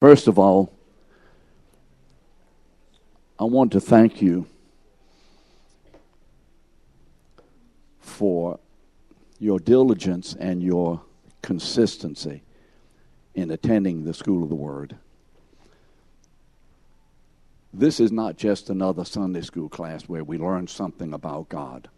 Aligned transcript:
First 0.00 0.28
of 0.28 0.38
all, 0.38 0.70
I 3.38 3.44
want 3.44 3.72
to 3.72 3.80
thank 3.80 4.20
you 4.20 4.46
for 7.98 8.60
your 9.38 9.58
diligence 9.58 10.34
and 10.38 10.62
your 10.62 11.00
consistency 11.40 12.42
in 13.34 13.50
attending 13.50 14.04
the 14.04 14.12
School 14.12 14.42
of 14.42 14.50
the 14.50 14.54
Word. 14.54 14.96
This 17.72 17.98
is 17.98 18.12
not 18.12 18.36
just 18.36 18.68
another 18.68 19.04
Sunday 19.04 19.42
school 19.42 19.70
class 19.70 20.02
where 20.02 20.24
we 20.24 20.36
learn 20.36 20.66
something 20.66 21.14
about 21.14 21.48
God. 21.48 21.88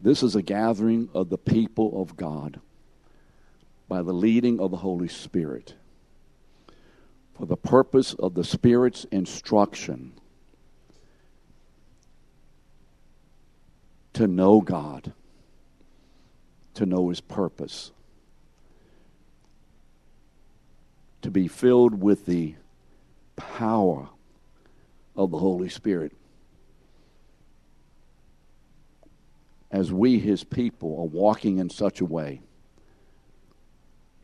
This 0.00 0.22
is 0.22 0.36
a 0.36 0.42
gathering 0.42 1.08
of 1.14 1.30
the 1.30 1.38
people 1.38 2.02
of 2.02 2.16
God 2.16 2.60
by 3.88 4.02
the 4.02 4.12
leading 4.12 4.60
of 4.60 4.70
the 4.70 4.78
Holy 4.78 5.08
Spirit 5.08 5.74
for 7.38 7.46
the 7.46 7.56
purpose 7.56 8.14
of 8.14 8.34
the 8.34 8.42
Spirit's 8.42 9.04
instruction 9.12 10.12
to 14.12 14.26
know 14.26 14.60
God, 14.60 15.12
to 16.74 16.84
know 16.84 17.10
His 17.10 17.20
purpose, 17.20 17.92
to 21.22 21.30
be 21.30 21.46
filled 21.46 22.02
with 22.02 22.26
the 22.26 22.56
power 23.36 24.08
of 25.14 25.30
the 25.30 25.38
Holy 25.38 25.68
Spirit. 25.68 26.12
As 29.70 29.92
we, 29.92 30.18
His 30.18 30.42
people, 30.42 30.98
are 30.98 31.06
walking 31.06 31.58
in 31.58 31.70
such 31.70 32.00
a 32.00 32.04
way 32.04 32.40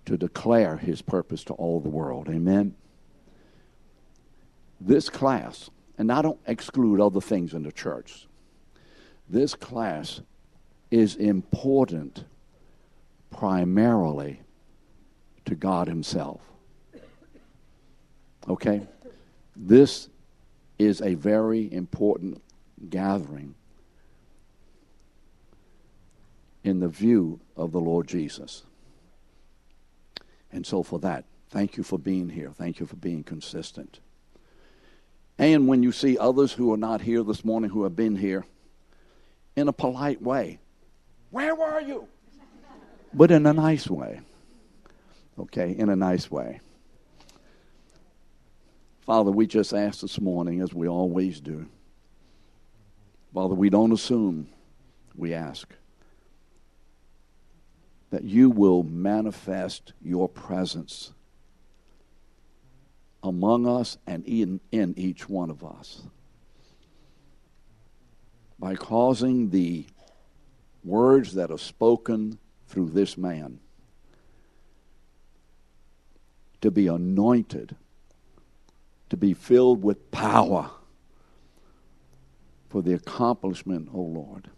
to 0.05 0.17
declare 0.17 0.79
His 0.79 1.01
purpose 1.01 1.45
to 1.45 1.53
all 1.53 1.79
the 1.79 1.89
world. 1.89 2.29
Amen 2.29 2.75
this 4.85 5.09
class, 5.09 5.71
and 5.97 6.13
I 6.13 6.23
don't 6.23 6.41
exclude 6.47 7.01
other 7.01 7.21
things 7.21 7.55
in 7.55 7.63
the 7.63 7.73
church, 7.73 8.27
this 9.29 9.55
class 9.55 10.21
is 10.91 11.17
important 11.17 12.25
primarily 13.31 14.41
to 15.47 15.55
God 15.55 15.89
Himself. 15.89 16.41
Okay? 18.49 18.87
This 19.57 20.09
is 20.79 21.01
a 21.01 21.15
very 21.15 21.73
important 21.73 22.43
gathering 22.91 23.55
in 26.63 26.81
the 26.81 26.89
view 26.89 27.41
of 27.57 27.73
the 27.73 27.81
Lord 27.81 28.07
Jesus. 28.07 28.65
And 30.53 30.67
so, 30.67 30.83
for 30.83 30.99
that, 31.01 31.25
thank 31.51 31.77
you 31.77 31.83
for 31.83 31.99
being 31.99 32.29
here. 32.29 32.51
Thank 32.53 32.81
you 32.81 32.87
for 32.87 32.97
being 32.97 33.23
consistent. 33.23 34.01
And 35.39 35.67
when 35.67 35.83
you 35.83 35.93
see 35.93 36.17
others 36.17 36.53
who 36.53 36.73
are 36.73 36.79
not 36.79 37.01
here 37.01 37.23
this 37.23 37.45
morning 37.45 37.71
who 37.71 37.83
have 37.83 37.97
been 37.97 38.17
here, 38.17 38.45
in 39.57 39.69
a 39.69 39.73
polite 39.73 40.23
way, 40.23 40.59
where 41.31 41.55
were 41.55 41.81
you? 41.81 42.09
But 43.13 43.31
in 43.31 43.47
a 43.47 43.53
nice 43.53 43.89
way. 43.89 44.21
Okay, 45.39 45.77
in 45.77 45.89
a 45.89 45.97
nice 45.97 46.31
way. 46.31 46.61
Father, 49.01 49.31
we 49.31 49.47
just 49.47 49.75
ask 49.75 50.01
this 50.01 50.21
morning, 50.21 50.61
as 50.61 50.73
we 50.73 50.89
always 50.89 51.41
do. 51.41 51.67
Father, 53.35 53.55
we 53.55 53.69
don't 53.69 53.93
assume, 53.93 54.49
we 55.17 55.35
ask 55.35 55.69
that 58.11 58.23
you 58.23 58.49
will 58.49 58.85
manifest 58.85 59.93
your 60.01 60.29
presence 60.29 61.13
among 63.25 63.67
us 63.67 63.97
and 64.07 64.25
in, 64.27 64.61
in 64.71 64.95
each 64.99 65.29
one 65.29 65.51
of 65.51 65.65
us 65.65 66.03
by 68.59 68.75
causing 68.75 69.51
the 69.51 69.87
words 70.85 71.35
that 71.35 71.51
are 71.51 71.59
spoken 71.59 72.39
through 72.69 72.91
this 72.91 73.17
man 73.17 73.59
to 76.61 76.71
be 76.71 76.87
anointed, 76.87 77.75
to 79.09 79.17
be 79.17 79.33
filled 79.33 79.83
with 79.83 80.11
power 80.11 80.71
for 82.69 82.83
the 82.83 82.95
accomplishment, 82.95 83.89
O 83.93 83.99
oh 83.99 84.03
Lord, 84.03 84.51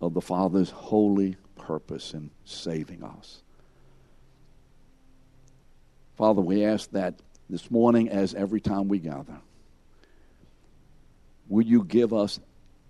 of 0.00 0.12
the 0.14 0.20
Father's 0.20 0.70
holy 0.70 1.36
purpose 1.56 2.12
in 2.12 2.30
saving 2.44 3.02
us. 3.02 3.42
Father, 6.16 6.42
we 6.42 6.64
ask 6.64 6.90
that 6.92 7.14
this 7.48 7.70
morning, 7.70 8.08
as 8.08 8.34
every 8.34 8.60
time 8.60 8.88
we 8.88 8.98
gather, 8.98 9.40
will 11.48 11.64
you 11.64 11.84
give 11.84 12.12
us 12.12 12.40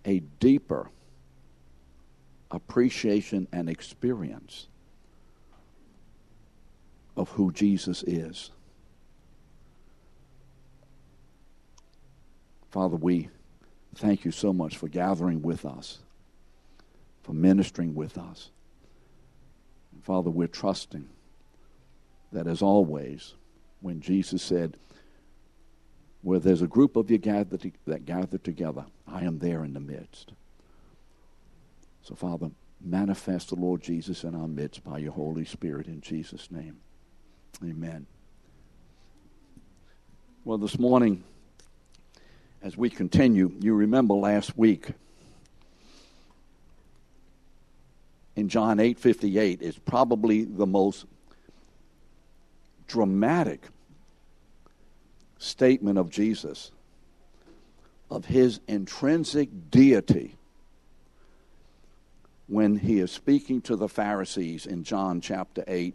a 0.05 0.21
deeper 0.21 0.91
appreciation 2.51 3.49
and 3.53 3.69
experience 3.69 4.69
of 7.17 7.29
who 7.31 7.51
Jesus 7.53 8.03
is? 8.05 8.51
Father, 12.71 12.97
we 12.97 13.29
thank 13.95 14.25
you 14.25 14.33
so 14.33 14.53
much 14.53 14.77
for 14.77 14.89
gathering 14.89 15.43
with 15.43 15.65
us, 15.65 15.99
for 17.23 17.33
ministering 17.33 17.95
with 17.95 18.19
us. 18.19 18.51
And 19.93 20.05
Father, 20.05 20.31
we're 20.31 20.49
trusting 20.49 21.09
that 22.33 22.49
as 22.49 22.63
always, 22.63 23.35
when 23.85 24.01
Jesus 24.01 24.43
said, 24.43 24.79
Where 26.23 26.39
there's 26.39 26.63
a 26.63 26.67
group 26.67 26.97
of 26.97 27.11
you 27.11 27.19
gathered 27.19 27.61
to, 27.61 27.73
that 27.87 28.07
gather 28.07 28.39
together, 28.39 28.87
I 29.07 29.25
am 29.25 29.39
there 29.41 29.63
in 29.63 29.75
the 29.75 29.81
midst. 29.81 30.33
So, 32.03 32.15
Father, 32.15 32.51
manifest 32.81 33.51
the 33.51 33.57
Lord 33.57 33.83
Jesus 33.83 34.25
in 34.25 34.35
our 34.35 34.49
midst 34.49 34.83
by 34.85 34.99
your 34.99 35.13
Holy 35.13 35.45
Spirit 35.45 35.87
in 35.87 36.01
Jesus' 36.01 36.51
name. 36.51 36.79
Amen. 37.63 38.07
Well, 40.47 40.59
this 40.59 40.79
morning, 40.79 41.23
as 42.63 42.79
we 42.79 42.89
continue, 42.89 43.53
you 43.61 43.75
remember 43.75 44.15
last 44.15 44.57
week 44.57 44.93
in 48.35 48.49
John 48.49 48.79
8:58 48.79 49.61
is 49.61 49.79
probably 49.79 50.45
the 50.45 50.67
most 50.67 51.05
dramatic 52.87 53.69
statement 55.39 55.99
of 55.99 56.11
Jesus, 56.11 56.71
of 58.11 58.25
his 58.27 58.61
intrinsic 58.69 59.71
deity, 59.71 60.37
when 62.47 62.77
he 62.77 62.99
is 62.99 63.11
speaking 63.11 63.61
to 63.63 63.77
the 63.77 63.89
Pharisees 63.89 64.67
in 64.67 64.85
John 64.85 65.21
chapter 65.21 65.65
8 65.67 65.95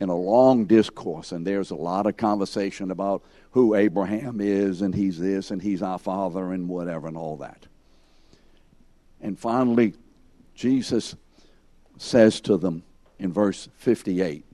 in 0.00 0.08
a 0.08 0.16
long 0.16 0.66
discourse, 0.66 1.32
and 1.32 1.46
there's 1.46 1.70
a 1.70 1.76
lot 1.76 2.06
of 2.06 2.16
conversation 2.16 2.90
about 2.90 3.22
who 3.52 3.74
Abraham 3.74 4.40
is, 4.40 4.82
and 4.82 4.94
he's 4.94 5.18
this, 5.18 5.50
and 5.50 5.62
he's 5.62 5.82
our 5.82 5.98
father, 5.98 6.52
and 6.52 6.68
whatever, 6.68 7.06
and 7.06 7.16
all 7.16 7.36
that. 7.38 7.66
And 9.20 9.38
finally, 9.38 9.94
Jesus 10.54 11.16
says 11.96 12.40
to 12.42 12.56
them 12.56 12.82
in 13.18 13.32
verse 13.32 13.68
58, 13.76 14.44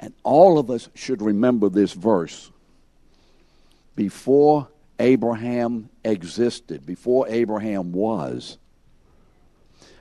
and 0.00 0.12
all 0.22 0.58
of 0.58 0.70
us 0.70 0.88
should 0.94 1.22
remember 1.22 1.68
this 1.68 1.92
verse 1.92 2.50
before 3.94 4.68
Abraham 4.98 5.88
existed, 6.04 6.86
before 6.86 7.26
Abraham 7.28 7.92
was. 7.92 8.58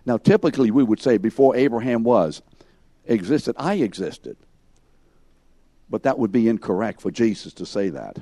Now, 0.06 0.18
typically 0.18 0.72
we 0.72 0.84
would 0.84 1.02
say 1.02 1.18
before 1.18 1.56
Abraham 1.56 2.04
was, 2.04 2.42
existed, 3.06 3.56
I 3.58 3.76
existed. 3.76 4.38
But 5.90 6.04
that 6.04 6.18
would 6.20 6.32
be 6.32 6.48
incorrect 6.48 7.02
for 7.02 7.12
Jesus 7.12 7.54
to 7.54 7.66
say 7.66 7.90
that. 7.90 8.18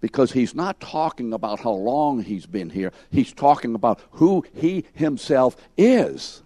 Because 0.00 0.32
he's 0.32 0.54
not 0.54 0.80
talking 0.80 1.32
about 1.32 1.60
how 1.60 1.72
long 1.72 2.22
he's 2.22 2.46
been 2.46 2.70
here, 2.70 2.92
he's 3.10 3.32
talking 3.32 3.74
about 3.74 4.00
who 4.12 4.44
he 4.54 4.84
himself 4.94 5.56
is. 5.76 6.42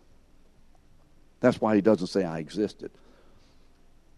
That's 1.40 1.60
why 1.60 1.74
he 1.76 1.80
doesn't 1.80 2.08
say 2.08 2.24
I 2.24 2.38
existed. 2.38 2.90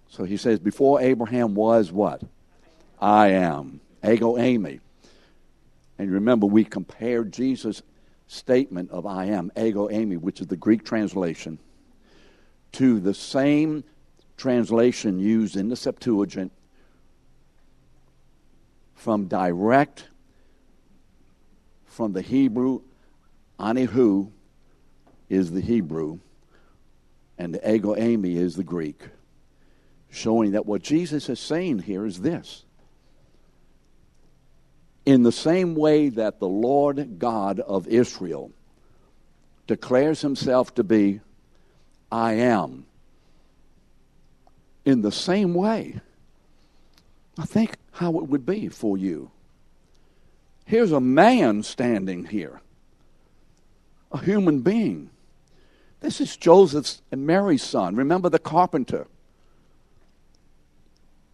So 0.09 0.25
he 0.25 0.37
says, 0.37 0.59
before 0.59 1.01
Abraham 1.01 1.55
was 1.55 1.93
what? 1.93 2.23
I 3.01 3.29
am. 3.29 3.81
Ego 4.07 4.37
eimi. 4.37 4.81
And 5.99 6.11
remember, 6.11 6.47
we 6.47 6.65
compared 6.65 7.33
Jesus' 7.33 7.83
statement 8.27 8.91
of 8.91 9.07
I 9.07 9.27
am, 9.27 9.51
ego 9.57 9.89
eimi, 9.89 10.19
which 10.19 10.41
is 10.41 10.47
the 10.47 10.57
Greek 10.57 10.85
translation, 10.85 11.59
to 12.73 13.01
the 13.01 13.15
same 13.15 13.85
translation 14.37 15.19
used 15.19 15.57
in 15.57 15.69
the 15.69 15.77
Septuagint 15.77 16.53
from 18.95 19.27
direct 19.27 20.09
from 21.87 22.13
the 22.13 22.21
Hebrew, 22.21 22.83
anihu 23.59 24.31
is 25.31 25.51
the 25.51 25.63
Hebrew, 25.63 26.19
and 27.39 27.55
the 27.55 27.75
ego 27.75 27.95
eimi 27.95 28.37
is 28.37 28.57
the 28.57 28.65
Greek 28.65 29.09
showing 30.11 30.53
that 30.53 30.67
what 30.67 30.83
Jesus 30.83 31.29
is 31.29 31.41
saying 31.41 31.81
here 31.81 32.07
is 32.07 32.21
this. 32.21 32.65
In 35.05 35.23
the 35.23 35.33
same 35.33 35.75
way 35.75 36.09
that 36.09 36.41
the 36.41 36.49
Lord 36.49 37.19
God 37.19 37.61
of 37.61 37.87
Israel 37.87 38.51
declares 39.67 40.21
himself 40.21 40.75
to 40.75 40.85
be, 40.85 41.21
I 42.11 42.35
am, 42.35 42.87
in 44.85 45.03
the 45.03 45.13
same 45.13 45.55
way, 45.55 46.01
I 47.39 47.45
think 47.45 47.77
how 47.93 48.19
it 48.19 48.29
would 48.29 48.47
be 48.47 48.69
for 48.69 48.97
you. 48.97 49.31
Here's 50.65 50.93
a 50.93 51.01
man 51.01 51.63
standing 51.63 52.25
here, 52.27 52.61
a 54.11 54.19
human 54.19 54.61
being. 54.61 55.11
This 56.01 56.21
is 56.21 56.37
Joseph's 56.37 57.03
and 57.11 57.27
Mary's 57.27 57.63
son. 57.63 57.97
Remember 57.97 58.29
the 58.29 58.39
carpenter. 58.39 59.07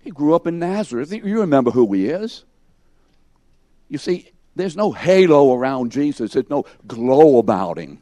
He 0.02 0.10
grew 0.10 0.34
up 0.34 0.46
in 0.46 0.58
Nazareth. 0.58 1.12
You 1.12 1.40
remember 1.40 1.70
who 1.70 1.90
he 1.92 2.08
is. 2.08 2.44
You 3.88 3.98
see, 3.98 4.30
there's 4.56 4.76
no 4.76 4.92
halo 4.92 5.54
around 5.54 5.92
Jesus, 5.92 6.32
there's 6.32 6.50
no 6.50 6.64
glow 6.86 7.38
about 7.38 7.78
him. 7.78 8.00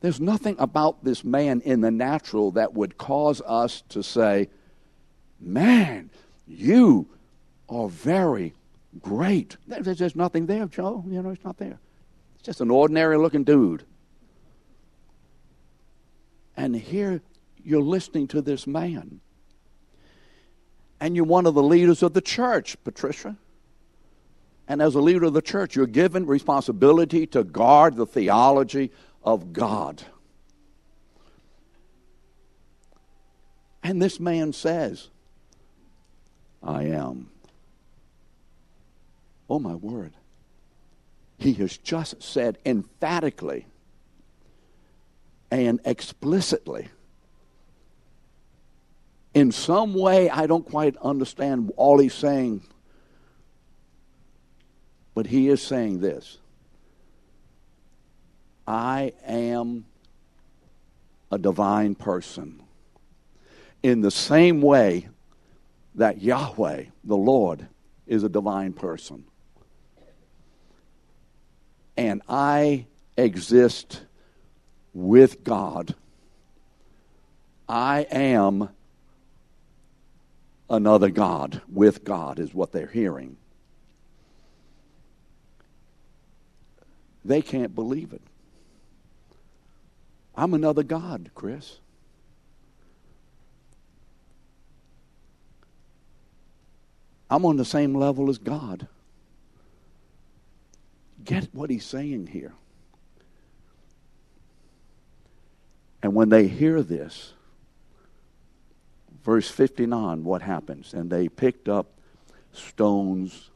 There's 0.00 0.20
nothing 0.20 0.54
about 0.58 1.02
this 1.02 1.24
man 1.24 1.60
in 1.62 1.80
the 1.80 1.90
natural 1.90 2.52
that 2.52 2.72
would 2.74 2.98
cause 2.98 3.42
us 3.44 3.82
to 3.88 4.02
say, 4.02 4.48
Man, 5.40 6.10
you 6.46 7.08
are 7.68 7.88
very 7.88 8.54
great. 9.00 9.56
There's 9.66 9.98
just 9.98 10.16
nothing 10.16 10.46
there, 10.46 10.66
Joe. 10.66 11.04
You 11.08 11.22
know, 11.22 11.30
it's 11.30 11.44
not 11.44 11.58
there. 11.58 11.78
It's 12.34 12.44
just 12.44 12.60
an 12.60 12.70
ordinary 12.70 13.18
looking 13.18 13.44
dude. 13.44 13.84
And 16.56 16.74
here 16.74 17.20
you're 17.64 17.82
listening 17.82 18.26
to 18.28 18.42
this 18.42 18.66
man. 18.66 19.20
And 21.00 21.14
you're 21.14 21.24
one 21.24 21.46
of 21.46 21.54
the 21.54 21.62
leaders 21.62 22.02
of 22.02 22.12
the 22.12 22.20
church, 22.20 22.76
Patricia. 22.84 23.36
And 24.66 24.82
as 24.82 24.94
a 24.94 25.00
leader 25.00 25.24
of 25.24 25.32
the 25.32 25.42
church, 25.42 25.76
you're 25.76 25.86
given 25.86 26.26
responsibility 26.26 27.26
to 27.28 27.44
guard 27.44 27.96
the 27.96 28.06
theology 28.06 28.90
of 29.22 29.52
God. 29.52 30.02
And 33.82 34.02
this 34.02 34.20
man 34.20 34.52
says, 34.52 35.08
I 36.62 36.84
am. 36.84 37.30
Oh, 39.48 39.58
my 39.58 39.74
word. 39.74 40.12
He 41.38 41.54
has 41.54 41.78
just 41.78 42.22
said 42.22 42.58
emphatically 42.66 43.66
and 45.50 45.80
explicitly. 45.84 46.88
In 49.34 49.52
some 49.52 49.94
way, 49.94 50.30
I 50.30 50.46
don't 50.46 50.68
quite 50.68 50.96
understand 50.98 51.72
all 51.76 51.98
he's 51.98 52.14
saying, 52.14 52.62
but 55.14 55.26
he 55.26 55.48
is 55.48 55.62
saying 55.62 56.00
this 56.00 56.38
I 58.66 59.12
am 59.26 59.86
a 61.30 61.38
divine 61.38 61.94
person. 61.94 62.62
In 63.82 64.00
the 64.00 64.10
same 64.10 64.60
way 64.60 65.08
that 65.94 66.20
Yahweh, 66.20 66.84
the 67.04 67.16
Lord, 67.16 67.66
is 68.06 68.24
a 68.24 68.28
divine 68.28 68.72
person. 68.72 69.24
And 71.96 72.22
I 72.28 72.86
exist 73.16 74.02
with 74.94 75.44
God. 75.44 75.94
I 77.68 78.06
am 78.10 78.70
another 80.70 81.10
God 81.10 81.62
with 81.68 82.04
God, 82.04 82.38
is 82.38 82.54
what 82.54 82.72
they're 82.72 82.86
hearing. 82.86 83.36
They 87.24 87.42
can't 87.42 87.74
believe 87.74 88.12
it. 88.12 88.22
I'm 90.34 90.54
another 90.54 90.82
God, 90.82 91.30
Chris. 91.34 91.78
I'm 97.30 97.44
on 97.44 97.56
the 97.56 97.64
same 97.64 97.94
level 97.94 98.30
as 98.30 98.38
God. 98.38 98.86
Get 101.24 101.48
what 101.52 101.68
he's 101.68 101.84
saying 101.84 102.28
here. 102.28 102.54
And 106.02 106.14
when 106.14 106.28
they 106.28 106.46
hear 106.46 106.82
this, 106.82 107.34
verse 109.28 109.50
59, 109.50 110.24
what 110.24 110.40
happens? 110.40 110.94
And 110.94 111.10
they 111.10 111.28
picked 111.28 111.68
up 111.68 111.90
stones 112.52 113.50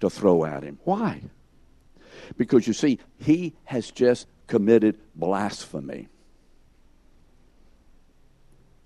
to 0.00 0.10
throw 0.10 0.44
at 0.44 0.64
him. 0.64 0.76
Why? 0.82 1.22
Because 2.36 2.66
you 2.66 2.72
see, 2.72 2.98
he 3.16 3.54
has 3.62 3.92
just 3.92 4.26
committed 4.48 4.98
blasphemy. 5.14 6.08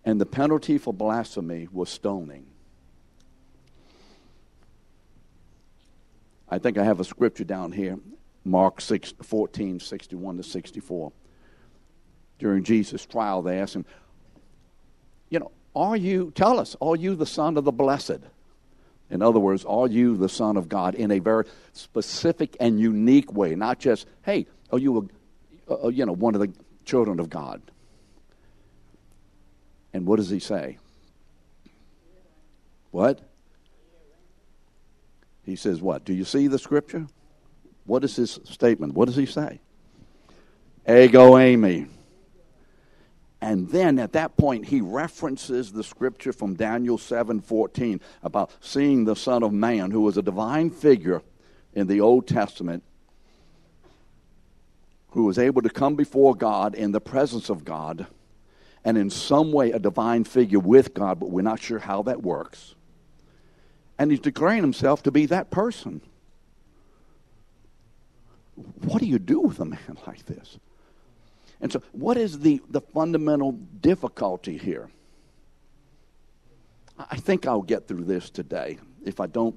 And 0.05 0.21
the 0.21 0.27
penalty 0.27 0.77
for 0.77 0.93
blasphemy 0.93 1.67
was 1.73 1.89
stoning. 1.89 2.45
I 6.47 6.59
think 6.59 6.77
I 6.77 6.85
have 6.85 7.01
a 7.01 7.05
scripture 7.05 7.45
down 7.45 7.73
here, 7.73 7.99
Mark 8.45 8.83
6, 8.83 9.15
14, 9.23 9.81
61 9.81 10.37
to 10.37 10.43
64 10.43 11.11
during 12.39 12.65
Jesus' 12.65 13.07
trial, 13.07 13.41
they 13.41 13.61
asked 13.61 13.77
him, 13.77 13.87
You 15.31 15.39
know, 15.39 15.53
are 15.75 15.97
you, 15.97 16.33
tell 16.35 16.59
us, 16.59 16.77
are 16.81 16.97
you 16.97 17.15
the 17.15 17.27
Son 17.27 17.57
of 17.57 17.65
the 17.65 17.73
Blessed? 17.73 18.21
In 19.11 19.23
other 19.23 19.39
words, 19.39 19.65
are 19.65 19.89
you 19.89 20.17
the 20.17 20.29
Son 20.29 20.57
of 20.57 20.69
God 20.69 20.95
in 20.95 21.11
a 21.11 21.19
very 21.19 21.45
specific 21.73 22.57
and 22.61 22.81
unique 22.81 23.33
way? 23.33 23.55
Not 23.55 23.79
just, 23.79 24.07
hey, 24.25 24.47
are 24.71 24.79
you, 24.79 25.09
a, 25.69 25.85
uh, 25.85 25.89
you 25.89 26.07
know, 26.07 26.13
one 26.13 26.35
of 26.35 26.41
the 26.41 26.53
children 26.85 27.21
of 27.21 27.29
God? 27.29 27.61
And 29.93 30.07
what 30.07 30.17
does 30.17 30.31
he 30.31 30.39
say? 30.39 30.79
What? 32.91 33.21
He 35.45 35.57
says, 35.57 35.83
what? 35.83 36.05
Do 36.05 36.15
you 36.15 36.25
see 36.25 36.47
the 36.47 36.59
scripture? 36.59 37.07
What 37.85 38.05
is 38.05 38.17
his 38.17 38.39
statement? 38.45 38.95
What 38.95 39.07
does 39.07 39.17
he 39.17 39.27
say? 39.27 39.61
Ego 40.89 41.33
eimi. 41.33 41.89
And 43.43 43.69
then 43.71 43.99
at 43.99 44.13
that 44.13 44.37
point, 44.37 44.67
he 44.67 44.81
references 44.81 45.73
the 45.73 45.83
scripture 45.83 46.33
from 46.33 46.55
Daniel 46.55 46.97
7:14 46.97 48.01
about 48.23 48.53
seeing 48.61 49.05
the 49.05 49.17
Son 49.17 49.43
of 49.43 49.53
Man, 49.53 49.91
who 49.91 50.01
was 50.01 50.17
a 50.17 50.23
divine 50.23 50.71
figure 50.71 51.23
in 51.75 51.89
the 51.89 52.01
Old 52.01 52.29
Testament, 52.29 52.85
who 55.11 55.25
was 55.25 55.39
able 55.39 55.61
to 55.63 55.71
come 55.71 55.97
before 55.97 56.37
God 56.37 56.77
in 56.77 56.93
the 56.93 57.01
presence 57.01 57.51
of 57.51 57.65
God, 57.65 58.07
and 58.85 58.97
in 58.97 59.11
some 59.11 59.51
way 59.51 59.73
a 59.73 59.81
divine 59.81 60.23
figure 60.23 60.61
with 60.61 60.95
God, 60.95 61.19
but 61.19 61.31
we're 61.31 61.43
not 61.43 61.61
sure 61.61 61.81
how 61.81 62.05
that 62.05 62.23
works. 62.23 62.77
And 63.99 64.13
he's 64.13 64.21
declaring 64.21 64.63
himself 64.63 65.03
to 65.03 65.11
be 65.11 65.27
that 65.27 65.51
person. 65.51 66.01
What 68.83 69.01
do 69.01 69.07
you 69.07 69.19
do 69.19 69.41
with 69.41 69.59
a 69.59 69.65
man 69.65 69.99
like 70.07 70.27
this? 70.27 70.59
And 71.63 71.71
so, 71.73 71.81
what 71.93 72.17
is 72.17 72.41
the, 72.41 72.61
the 72.69 72.81
fundamental 72.81 73.53
difficulty 73.53 74.59
here? 74.59 74.91
I 76.99 77.17
think 77.17 77.47
I'll 77.47 77.63
get 77.63 77.87
through 77.87 78.05
this 78.05 78.29
today. 78.31 78.79
If 79.05 79.21
I 79.21 79.27
don't, 79.29 79.55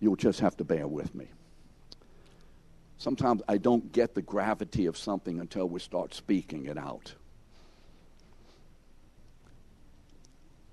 you'll 0.00 0.16
just 0.16 0.40
have 0.40 0.56
to 0.56 0.64
bear 0.64 0.88
with 0.88 1.14
me. 1.14 1.26
Sometimes 2.96 3.42
I 3.46 3.58
don't 3.58 3.92
get 3.92 4.14
the 4.14 4.22
gravity 4.22 4.86
of 4.86 4.96
something 4.96 5.38
until 5.38 5.68
we 5.68 5.80
start 5.80 6.14
speaking 6.14 6.64
it 6.66 6.78
out. 6.78 7.14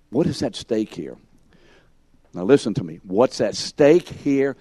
What 0.09 0.25
is 0.25 0.41
at 0.41 0.55
stake 0.55 0.93
here? 0.93 1.17
Now, 2.33 2.43
listen 2.43 2.73
to 2.75 2.83
me. 2.83 2.99
What's 3.03 3.41
at 3.41 3.55
stake 3.55 4.07
here 4.07 4.55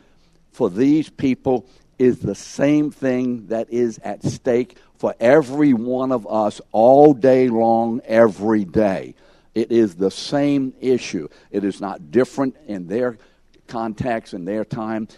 for 0.50 0.70
these 0.70 1.08
people 1.08 1.66
is 1.98 2.20
the 2.20 2.34
same 2.34 2.90
thing 2.90 3.46
that 3.48 3.70
is 3.70 3.98
at 3.98 4.24
stake 4.24 4.76
for 4.98 5.14
every 5.20 5.72
one 5.72 6.12
of 6.12 6.26
us 6.26 6.60
all 6.72 7.14
day 7.14 7.48
long, 7.48 8.00
every 8.04 8.64
day. 8.64 9.14
It 9.54 9.72
is 9.72 9.94
the 9.94 10.10
same 10.10 10.74
issue. 10.80 11.28
It 11.50 11.64
is 11.64 11.80
not 11.80 12.10
different 12.10 12.56
in 12.66 12.86
their 12.88 13.18
context 13.66 14.32
and 14.32 14.46
their 14.46 14.64
time, 14.64 15.08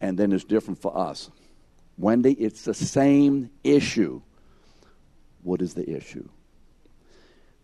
and 0.00 0.18
then 0.18 0.32
it's 0.32 0.44
different 0.44 0.80
for 0.80 0.96
us. 0.96 1.30
Wendy, 1.98 2.32
it's 2.32 2.62
the 2.62 2.74
same 2.74 3.50
issue. 3.64 4.22
What 5.42 5.62
is 5.62 5.74
the 5.74 5.88
issue? 5.96 6.28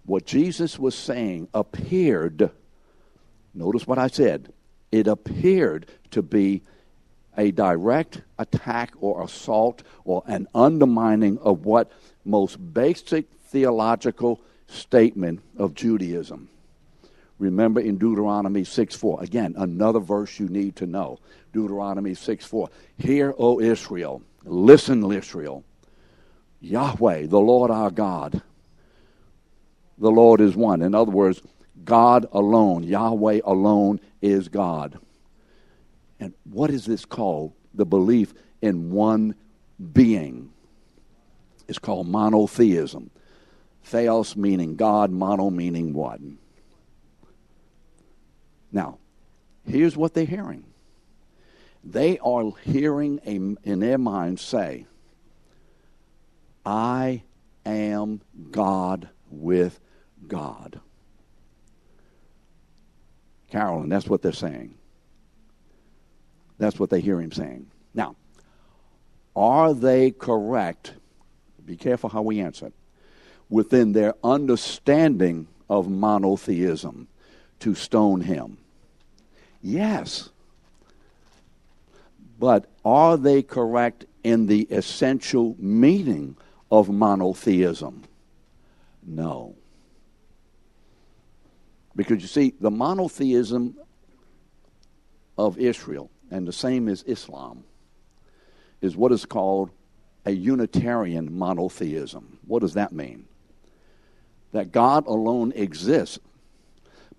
What 0.04 0.26
Jesus 0.26 0.78
was 0.78 0.94
saying 0.94 1.48
appeared, 1.54 2.50
notice 3.54 3.86
what 3.86 3.98
I 3.98 4.08
said, 4.08 4.52
it 4.90 5.06
appeared 5.06 5.86
to 6.10 6.22
be 6.22 6.62
a 7.36 7.50
direct 7.50 8.22
attack 8.38 8.92
or 9.00 9.22
assault 9.22 9.82
or 10.04 10.22
an 10.26 10.46
undermining 10.54 11.38
of 11.38 11.64
what 11.64 11.90
most 12.24 12.56
basic 12.72 13.26
theological 13.48 14.40
statement 14.66 15.40
of 15.56 15.74
Judaism. 15.74 16.48
Remember 17.38 17.80
in 17.80 17.98
Deuteronomy 17.98 18.64
6 18.64 18.94
4. 18.94 19.22
Again, 19.22 19.54
another 19.56 19.98
verse 19.98 20.38
you 20.38 20.48
need 20.48 20.76
to 20.76 20.86
know. 20.86 21.18
Deuteronomy 21.52 22.14
6 22.14 22.44
4. 22.44 22.70
Hear, 22.98 23.34
O 23.36 23.60
Israel. 23.60 24.22
Listen, 24.44 25.10
Israel. 25.10 25.64
Yahweh, 26.60 27.26
the 27.26 27.40
Lord 27.40 27.70
our 27.70 27.90
God. 27.90 28.40
The 29.98 30.10
Lord 30.10 30.40
is 30.40 30.54
one. 30.54 30.82
In 30.82 30.94
other 30.94 31.10
words, 31.10 31.42
God 31.84 32.26
alone, 32.32 32.84
Yahweh 32.84 33.40
alone 33.44 34.00
is 34.20 34.48
God. 34.48 34.98
And 36.22 36.34
what 36.44 36.70
is 36.70 36.86
this 36.86 37.04
called? 37.04 37.52
The 37.74 37.84
belief 37.84 38.32
in 38.60 38.92
one 38.92 39.34
being. 39.92 40.52
It's 41.66 41.80
called 41.80 42.06
monotheism. 42.06 43.10
Theos 43.82 44.36
meaning 44.36 44.76
God, 44.76 45.10
mono 45.10 45.50
meaning 45.50 45.92
one. 45.92 46.38
Now, 48.70 48.98
here's 49.66 49.96
what 49.96 50.14
they're 50.14 50.24
hearing. 50.24 50.62
They 51.82 52.20
are 52.20 52.52
hearing 52.62 53.18
a, 53.26 53.34
in 53.68 53.80
their 53.80 53.98
mind 53.98 54.38
say, 54.38 54.86
I 56.64 57.24
am 57.66 58.20
God 58.52 59.08
with 59.28 59.80
God. 60.28 60.78
Carolyn, 63.50 63.88
that's 63.88 64.06
what 64.06 64.22
they're 64.22 64.30
saying. 64.30 64.76
That's 66.62 66.78
what 66.78 66.90
they 66.90 67.00
hear 67.00 67.20
him 67.20 67.32
saying. 67.32 67.66
Now, 67.92 68.14
are 69.34 69.74
they 69.74 70.12
correct? 70.12 70.94
Be 71.66 71.74
careful 71.76 72.08
how 72.08 72.22
we 72.22 72.38
answer 72.38 72.66
it. 72.66 72.72
Within 73.50 73.90
their 73.90 74.14
understanding 74.22 75.48
of 75.68 75.90
monotheism 75.90 77.08
to 77.58 77.74
stone 77.74 78.20
him. 78.20 78.58
Yes. 79.60 80.30
But 82.38 82.70
are 82.84 83.16
they 83.16 83.42
correct 83.42 84.04
in 84.22 84.46
the 84.46 84.62
essential 84.70 85.56
meaning 85.58 86.36
of 86.70 86.88
monotheism? 86.90 88.04
No. 89.04 89.56
Because 91.96 92.22
you 92.22 92.28
see, 92.28 92.54
the 92.60 92.70
monotheism 92.70 93.76
of 95.36 95.58
Israel, 95.58 96.08
and 96.32 96.48
the 96.48 96.52
same 96.52 96.88
as 96.88 97.02
Islam, 97.02 97.62
is 98.80 98.96
what 98.96 99.12
is 99.12 99.26
called 99.26 99.70
a 100.24 100.32
Unitarian 100.32 101.38
monotheism. 101.38 102.38
What 102.46 102.60
does 102.60 102.74
that 102.74 102.90
mean? 102.90 103.26
That 104.52 104.72
God 104.72 105.06
alone 105.06 105.52
exists, 105.54 106.18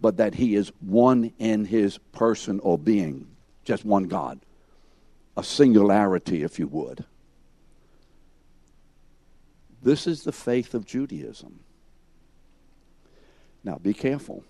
but 0.02 0.18
that 0.18 0.34
He 0.34 0.56
is 0.56 0.72
one 0.82 1.32
in 1.38 1.64
His 1.64 2.00
person 2.12 2.60
or 2.62 2.78
being, 2.78 3.28
just 3.64 3.86
one 3.86 4.06
God. 4.06 4.40
A 5.38 5.44
singularity, 5.44 6.44
if 6.44 6.58
you 6.58 6.68
would. 6.68 7.06
This 9.84 10.08
is 10.08 10.24
the 10.24 10.32
faith 10.32 10.74
of 10.74 10.86
Judaism. 10.86 11.60
Now, 13.64 13.78
be 13.78 13.94
careful. 13.94 14.44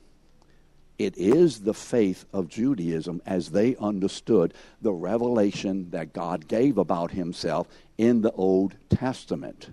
It 1.00 1.17
is 1.17 1.62
the 1.62 1.73
faith 1.73 2.25
of 2.31 2.50
Judaism 2.50 3.21
as 3.25 3.50
they 3.50 3.75
understood 3.77 4.53
the 4.81 4.93
revelation 4.93 5.89
that 5.89 6.13
God 6.13 6.47
gave 6.47 6.77
about 6.77 7.12
himself 7.12 7.67
in 7.97 8.21
the 8.21 8.31
Old 8.33 8.75
Testament. 8.89 9.69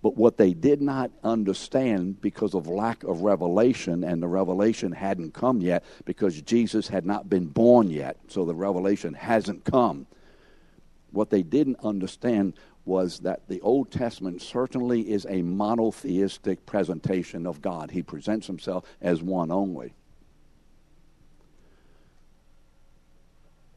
But 0.00 0.16
what 0.16 0.36
they 0.36 0.54
did 0.54 0.80
not 0.80 1.10
understand 1.24 2.20
because 2.20 2.54
of 2.54 2.68
lack 2.68 3.02
of 3.02 3.22
revelation, 3.22 4.04
and 4.04 4.22
the 4.22 4.28
revelation 4.28 4.92
hadn't 4.92 5.34
come 5.34 5.60
yet 5.60 5.84
because 6.04 6.40
Jesus 6.42 6.86
had 6.86 7.04
not 7.04 7.28
been 7.28 7.46
born 7.46 7.90
yet, 7.90 8.16
so 8.28 8.44
the 8.44 8.54
revelation 8.54 9.14
hasn't 9.14 9.64
come. 9.64 10.06
What 11.10 11.30
they 11.30 11.42
didn't 11.42 11.80
understand 11.82 12.54
was 12.88 13.20
that 13.20 13.46
the 13.48 13.60
Old 13.60 13.90
Testament 13.90 14.40
certainly 14.40 15.02
is 15.02 15.26
a 15.28 15.42
monotheistic 15.42 16.64
presentation 16.64 17.46
of 17.46 17.60
God. 17.60 17.90
He 17.90 18.02
presents 18.02 18.46
himself 18.46 18.84
as 19.00 19.22
one 19.22 19.52
only. 19.52 19.92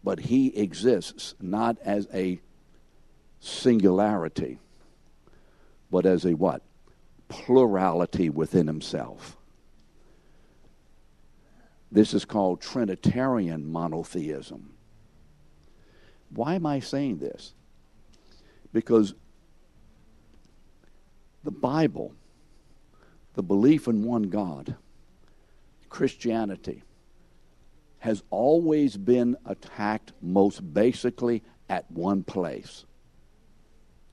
But 0.03 0.20
he 0.20 0.48
exists 0.58 1.36
not 1.41 1.77
as 1.84 2.08
a 2.13 2.39
singularity, 3.41 4.60
but 5.91 6.06
as 6.06 6.25
a 6.25 6.34
what? 6.34 6.63
Plurality 7.27 8.30
within 8.30 8.65
himself. 8.65 9.38
This 11.91 12.13
is 12.13 12.24
called 12.24 12.62
Trinitarian 12.62 13.70
monotheism. 13.70 14.74
Why 16.30 16.56
am 16.56 16.65
I 16.65 16.80
saying 16.80 17.18
this? 17.18 17.53
Because 18.73 19.13
the 21.43 21.51
Bible, 21.51 22.13
the 23.33 23.43
belief 23.43 23.87
in 23.87 24.03
one 24.03 24.23
God, 24.23 24.75
Christianity, 25.89 26.83
has 27.99 28.23
always 28.29 28.97
been 28.97 29.37
attacked 29.45 30.11
most 30.21 30.73
basically 30.73 31.43
at 31.69 31.89
one 31.91 32.23
place. 32.23 32.85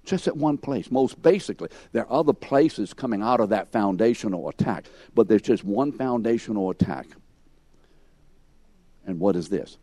Just 0.04 0.26
at 0.26 0.36
one 0.36 0.58
place, 0.58 0.90
most 0.90 1.20
basically. 1.22 1.68
There 1.92 2.04
are 2.06 2.20
other 2.20 2.32
places 2.32 2.94
coming 2.94 3.22
out 3.22 3.40
of 3.40 3.50
that 3.50 3.72
foundational 3.72 4.48
attack, 4.48 4.86
but 5.14 5.28
there's 5.28 5.42
just 5.42 5.64
one 5.64 5.92
foundational 5.92 6.70
attack. 6.70 7.06
And 9.06 9.18
what 9.18 9.36
is 9.36 9.48
this? 9.48 9.78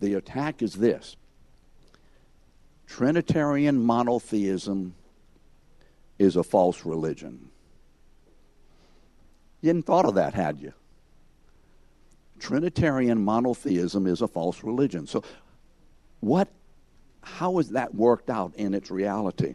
The 0.00 0.14
attack 0.14 0.62
is 0.62 0.74
this 0.74 1.16
Trinitarian 2.86 3.84
monotheism 3.84 4.94
is 6.18 6.36
a 6.36 6.42
false 6.42 6.84
religion. 6.84 7.50
You 9.60 9.68
hadn't 9.68 9.86
thought 9.86 10.04
of 10.04 10.14
that, 10.16 10.34
had 10.34 10.58
you? 10.58 10.72
Trinitarian 12.38 13.24
monotheism 13.24 14.06
is 14.06 14.20
a 14.20 14.28
false 14.28 14.62
religion. 14.62 15.06
So, 15.06 15.24
what, 16.20 16.48
how 17.22 17.58
is 17.58 17.70
that 17.70 17.94
worked 17.94 18.28
out 18.28 18.54
in 18.56 18.74
its 18.74 18.90
reality? 18.90 19.54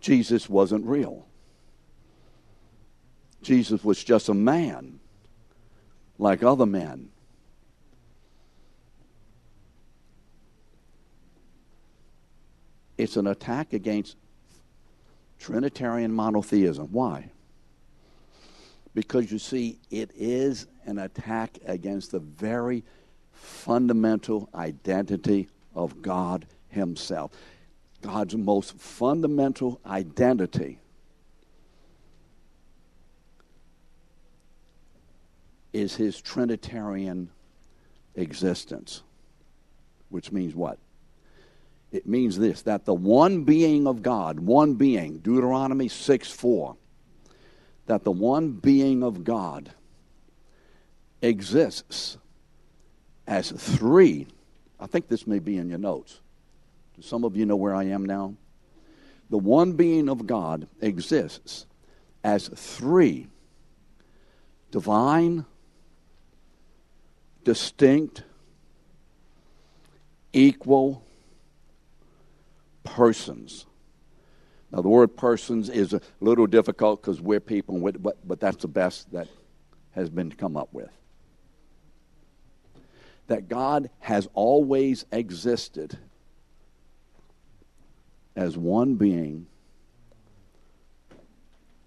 Jesus 0.00 0.50
wasn't 0.50 0.84
real. 0.84 1.26
Jesus 3.40 3.82
was 3.82 4.02
just 4.02 4.28
a 4.28 4.34
man 4.34 5.00
like 6.18 6.42
other 6.42 6.66
men. 6.66 7.11
It's 12.98 13.16
an 13.16 13.26
attack 13.26 13.72
against 13.72 14.16
Trinitarian 15.38 16.12
monotheism. 16.12 16.88
Why? 16.92 17.30
Because 18.94 19.32
you 19.32 19.38
see, 19.38 19.78
it 19.90 20.10
is 20.14 20.66
an 20.84 20.98
attack 20.98 21.58
against 21.66 22.12
the 22.12 22.20
very 22.20 22.84
fundamental 23.32 24.48
identity 24.54 25.48
of 25.74 26.02
God 26.02 26.46
Himself. 26.68 27.32
God's 28.02 28.36
most 28.36 28.76
fundamental 28.76 29.80
identity 29.86 30.78
is 35.72 35.96
His 35.96 36.20
Trinitarian 36.20 37.30
existence, 38.14 39.02
which 40.10 40.30
means 40.30 40.54
what? 40.54 40.78
It 41.92 42.06
means 42.06 42.38
this 42.38 42.62
that 42.62 42.86
the 42.86 42.94
one 42.94 43.44
being 43.44 43.86
of 43.86 44.02
God, 44.02 44.40
one 44.40 44.74
being, 44.74 45.18
Deuteronomy 45.18 45.88
6 45.88 46.30
4, 46.30 46.76
that 47.86 48.02
the 48.02 48.10
one 48.10 48.52
being 48.52 49.02
of 49.02 49.22
God 49.22 49.70
exists 51.20 52.16
as 53.26 53.52
three. 53.52 54.26
I 54.80 54.86
think 54.86 55.08
this 55.08 55.26
may 55.26 55.38
be 55.38 55.58
in 55.58 55.68
your 55.68 55.78
notes. 55.78 56.20
Do 56.96 57.02
some 57.02 57.24
of 57.24 57.36
you 57.36 57.46
know 57.46 57.56
where 57.56 57.74
I 57.74 57.84
am 57.84 58.04
now? 58.04 58.34
The 59.30 59.38
one 59.38 59.74
being 59.74 60.08
of 60.08 60.26
God 60.26 60.66
exists 60.80 61.66
as 62.24 62.48
three 62.48 63.28
divine, 64.70 65.44
distinct, 67.44 68.22
equal, 70.32 71.02
persons. 72.84 73.66
Now, 74.70 74.80
the 74.80 74.88
word 74.88 75.16
persons 75.16 75.68
is 75.68 75.92
a 75.92 76.00
little 76.20 76.46
difficult 76.46 77.02
because 77.02 77.20
we're 77.20 77.40
people, 77.40 77.78
but, 77.78 78.26
but 78.26 78.40
that's 78.40 78.62
the 78.62 78.68
best 78.68 79.12
that 79.12 79.28
has 79.92 80.08
been 80.08 80.32
come 80.32 80.56
up 80.56 80.72
with. 80.72 80.90
That 83.26 83.48
God 83.48 83.90
has 84.00 84.28
always 84.34 85.04
existed 85.12 85.98
as 88.34 88.56
one 88.56 88.94
being 88.94 89.46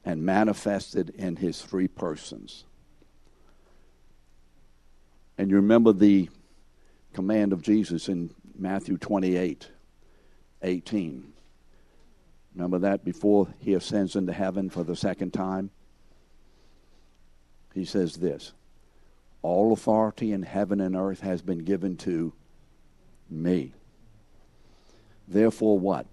and 0.05 0.23
manifested 0.23 1.09
in 1.09 1.35
his 1.35 1.61
three 1.61 1.87
persons. 1.87 2.65
And 5.37 5.49
you 5.49 5.55
remember 5.55 5.91
the 5.91 6.29
command 7.13 7.51
of 7.51 7.61
Jesus 7.61 8.07
in 8.07 8.29
Matthew 8.57 8.97
28 8.97 9.69
18. 10.65 11.31
Remember 12.55 12.79
that 12.79 13.05
before 13.05 13.47
he 13.59 13.73
ascends 13.73 14.15
into 14.15 14.33
heaven 14.33 14.69
for 14.69 14.83
the 14.83 14.95
second 14.95 15.31
time? 15.31 15.69
He 17.73 17.85
says 17.85 18.15
this 18.15 18.53
All 19.41 19.73
authority 19.73 20.31
in 20.31 20.43
heaven 20.43 20.81
and 20.81 20.95
earth 20.95 21.19
has 21.21 21.41
been 21.41 21.59
given 21.59 21.97
to 21.97 22.33
me. 23.29 23.73
Therefore, 25.27 25.77
what? 25.77 26.05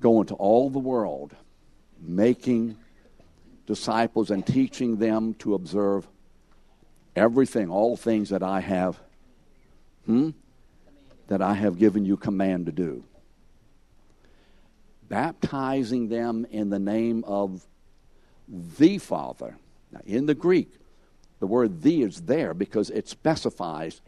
Go 0.00 0.20
into 0.20 0.34
all 0.34 0.68
the 0.68 0.78
world, 0.78 1.34
making 2.00 2.76
disciples 3.66 4.30
and 4.30 4.46
teaching 4.46 4.96
them 4.96 5.34
to 5.34 5.54
observe 5.54 6.06
everything, 7.14 7.70
all 7.70 7.96
things 7.96 8.28
that 8.28 8.42
I 8.42 8.60
have, 8.60 9.00
hmm? 10.04 10.30
That 11.28 11.40
I 11.40 11.54
have 11.54 11.78
given 11.78 12.04
you 12.04 12.16
command 12.16 12.66
to 12.66 12.72
do. 12.72 13.02
Baptizing 15.08 16.08
them 16.08 16.46
in 16.50 16.70
the 16.70 16.78
name 16.78 17.24
of 17.26 17.66
the 18.48 18.98
Father. 18.98 19.56
Now, 19.92 20.00
in 20.04 20.26
the 20.26 20.34
Greek, 20.34 20.70
the 21.40 21.46
word 21.46 21.82
the 21.82 22.02
is 22.02 22.22
there 22.22 22.54
because 22.54 22.90
it 22.90 23.08
specifies 23.08 24.00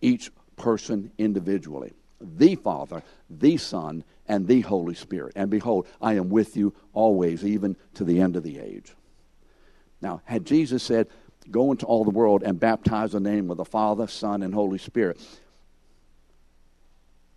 each 0.00 0.30
person 0.56 1.10
individually. 1.18 1.92
The 2.20 2.54
Father, 2.54 3.02
the 3.28 3.56
Son, 3.56 4.04
and 4.26 4.46
the 4.46 4.62
Holy 4.62 4.94
Spirit. 4.94 5.34
And 5.36 5.50
behold, 5.50 5.86
I 6.00 6.14
am 6.14 6.30
with 6.30 6.56
you 6.56 6.74
always, 6.92 7.44
even 7.44 7.76
to 7.94 8.04
the 8.04 8.20
end 8.20 8.36
of 8.36 8.42
the 8.42 8.58
age. 8.58 8.94
Now, 10.00 10.22
had 10.24 10.46
Jesus 10.46 10.82
said, 10.82 11.08
Go 11.50 11.70
into 11.72 11.84
all 11.84 12.04
the 12.04 12.10
world 12.10 12.42
and 12.42 12.58
baptize 12.58 13.12
the 13.12 13.20
name 13.20 13.50
of 13.50 13.58
the 13.58 13.66
Father, 13.66 14.06
Son, 14.06 14.42
and 14.42 14.54
Holy 14.54 14.78
Spirit, 14.78 15.20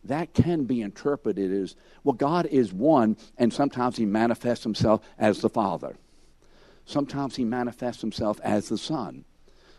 that 0.08 0.34
can 0.34 0.66
be 0.66 0.82
interpreted 0.82 1.52
as 1.52 1.76
well, 2.04 2.14
God 2.14 2.46
is 2.48 2.74
one, 2.74 3.18
and 3.38 3.54
sometimes 3.54 3.98
He 3.98 4.06
manifests 4.06 4.64
Himself 4.64 5.02
as 5.18 5.42
the 5.42 5.50
Father. 5.50 5.96
Sometimes 6.86 7.36
He 7.36 7.44
manifests 7.46 8.02
Himself 8.02 8.40
as 8.44 8.70
the 8.70 8.78
Son. 8.78 9.26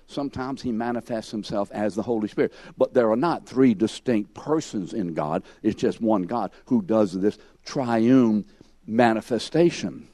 Sometimes 0.06 0.62
He 0.62 0.72
manifests 0.72 1.30
Himself 1.30 1.70
as 1.72 1.94
the 1.94 2.02
Holy 2.02 2.28
Spirit. 2.28 2.52
But 2.76 2.94
there 2.94 3.10
are 3.10 3.16
not 3.16 3.46
three 3.46 3.74
distinct 3.74 4.34
persons 4.34 4.92
in 4.92 5.14
God, 5.14 5.42
it's 5.62 5.80
just 5.80 6.00
one 6.00 6.22
God 6.22 6.50
who 6.66 6.82
does 6.82 7.12
this 7.12 7.38
triune 7.64 8.44
manifestation. 8.86 10.08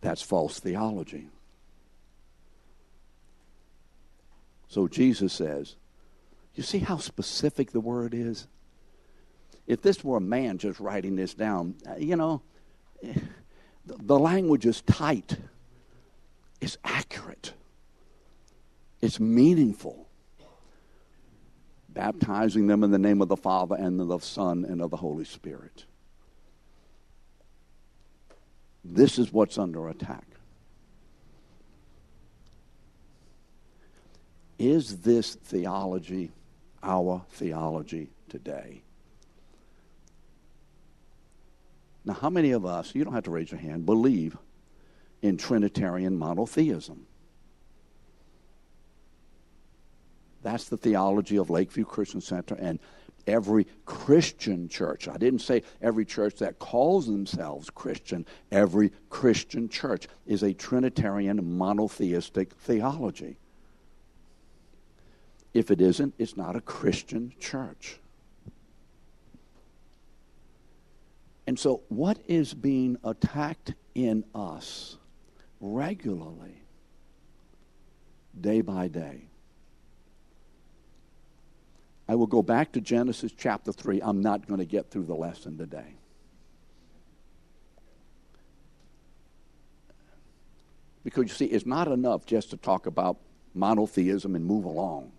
That's 0.00 0.22
false 0.22 0.58
theology. 0.60 1.28
So 4.70 4.86
Jesus 4.86 5.32
says, 5.32 5.74
You 6.54 6.62
see 6.62 6.78
how 6.78 6.96
specific 6.96 7.72
the 7.72 7.80
word 7.80 8.14
is? 8.14 8.46
If 9.66 9.82
this 9.82 10.02
were 10.02 10.18
a 10.18 10.20
man 10.20 10.58
just 10.58 10.78
writing 10.78 11.16
this 11.16 11.34
down, 11.34 11.74
uh, 11.88 11.96
you 11.96 12.14
know, 12.14 12.40
the 13.84 14.18
language 14.18 14.66
is 14.66 14.80
tight, 14.82 15.36
it's 16.60 16.78
accurate, 16.84 17.52
it's 19.00 19.20
meaningful. 19.20 20.06
Baptizing 21.88 22.68
them 22.68 22.84
in 22.84 22.92
the 22.92 22.98
name 22.98 23.20
of 23.20 23.26
the 23.26 23.36
Father 23.36 23.74
and 23.74 24.00
of 24.00 24.06
the 24.06 24.18
Son 24.20 24.64
and 24.64 24.80
of 24.80 24.90
the 24.90 24.96
Holy 24.96 25.24
Spirit. 25.24 25.84
This 28.84 29.18
is 29.18 29.32
what's 29.32 29.58
under 29.58 29.88
attack. 29.88 30.29
Is 34.60 34.98
this 34.98 35.36
theology 35.36 36.30
our 36.82 37.24
theology 37.30 38.10
today? 38.28 38.82
Now, 42.04 42.12
how 42.12 42.28
many 42.28 42.50
of 42.50 42.66
us, 42.66 42.94
you 42.94 43.02
don't 43.02 43.14
have 43.14 43.24
to 43.24 43.30
raise 43.30 43.50
your 43.50 43.58
hand, 43.58 43.86
believe 43.86 44.36
in 45.22 45.38
Trinitarian 45.38 46.18
monotheism? 46.18 47.06
That's 50.42 50.68
the 50.68 50.76
theology 50.76 51.38
of 51.38 51.48
Lakeview 51.48 51.86
Christian 51.86 52.20
Center 52.20 52.54
and 52.56 52.78
every 53.26 53.66
Christian 53.86 54.68
church. 54.68 55.08
I 55.08 55.16
didn't 55.16 55.40
say 55.40 55.62
every 55.80 56.04
church 56.04 56.36
that 56.36 56.58
calls 56.58 57.06
themselves 57.06 57.70
Christian. 57.70 58.26
Every 58.52 58.92
Christian 59.08 59.70
church 59.70 60.06
is 60.26 60.42
a 60.42 60.52
Trinitarian 60.52 61.56
monotheistic 61.56 62.52
theology. 62.56 63.38
If 65.52 65.70
it 65.70 65.80
isn't, 65.80 66.14
it's 66.18 66.36
not 66.36 66.56
a 66.56 66.60
Christian 66.60 67.32
church. 67.40 67.98
And 71.46 71.58
so, 71.58 71.82
what 71.88 72.18
is 72.28 72.54
being 72.54 72.96
attacked 73.02 73.74
in 73.94 74.24
us 74.34 74.96
regularly, 75.60 76.62
day 78.40 78.60
by 78.60 78.86
day? 78.86 79.22
I 82.08 82.14
will 82.14 82.28
go 82.28 82.42
back 82.42 82.72
to 82.72 82.80
Genesis 82.80 83.32
chapter 83.36 83.72
3. 83.72 84.00
I'm 84.02 84.20
not 84.20 84.46
going 84.46 84.58
to 84.58 84.64
get 84.64 84.90
through 84.90 85.06
the 85.06 85.14
lesson 85.14 85.58
today. 85.58 85.94
Because 91.02 91.22
you 91.22 91.28
see, 91.34 91.46
it's 91.46 91.66
not 91.66 91.88
enough 91.88 92.26
just 92.26 92.50
to 92.50 92.56
talk 92.56 92.86
about 92.86 93.18
monotheism 93.54 94.36
and 94.36 94.44
move 94.44 94.64
along. 94.64 95.12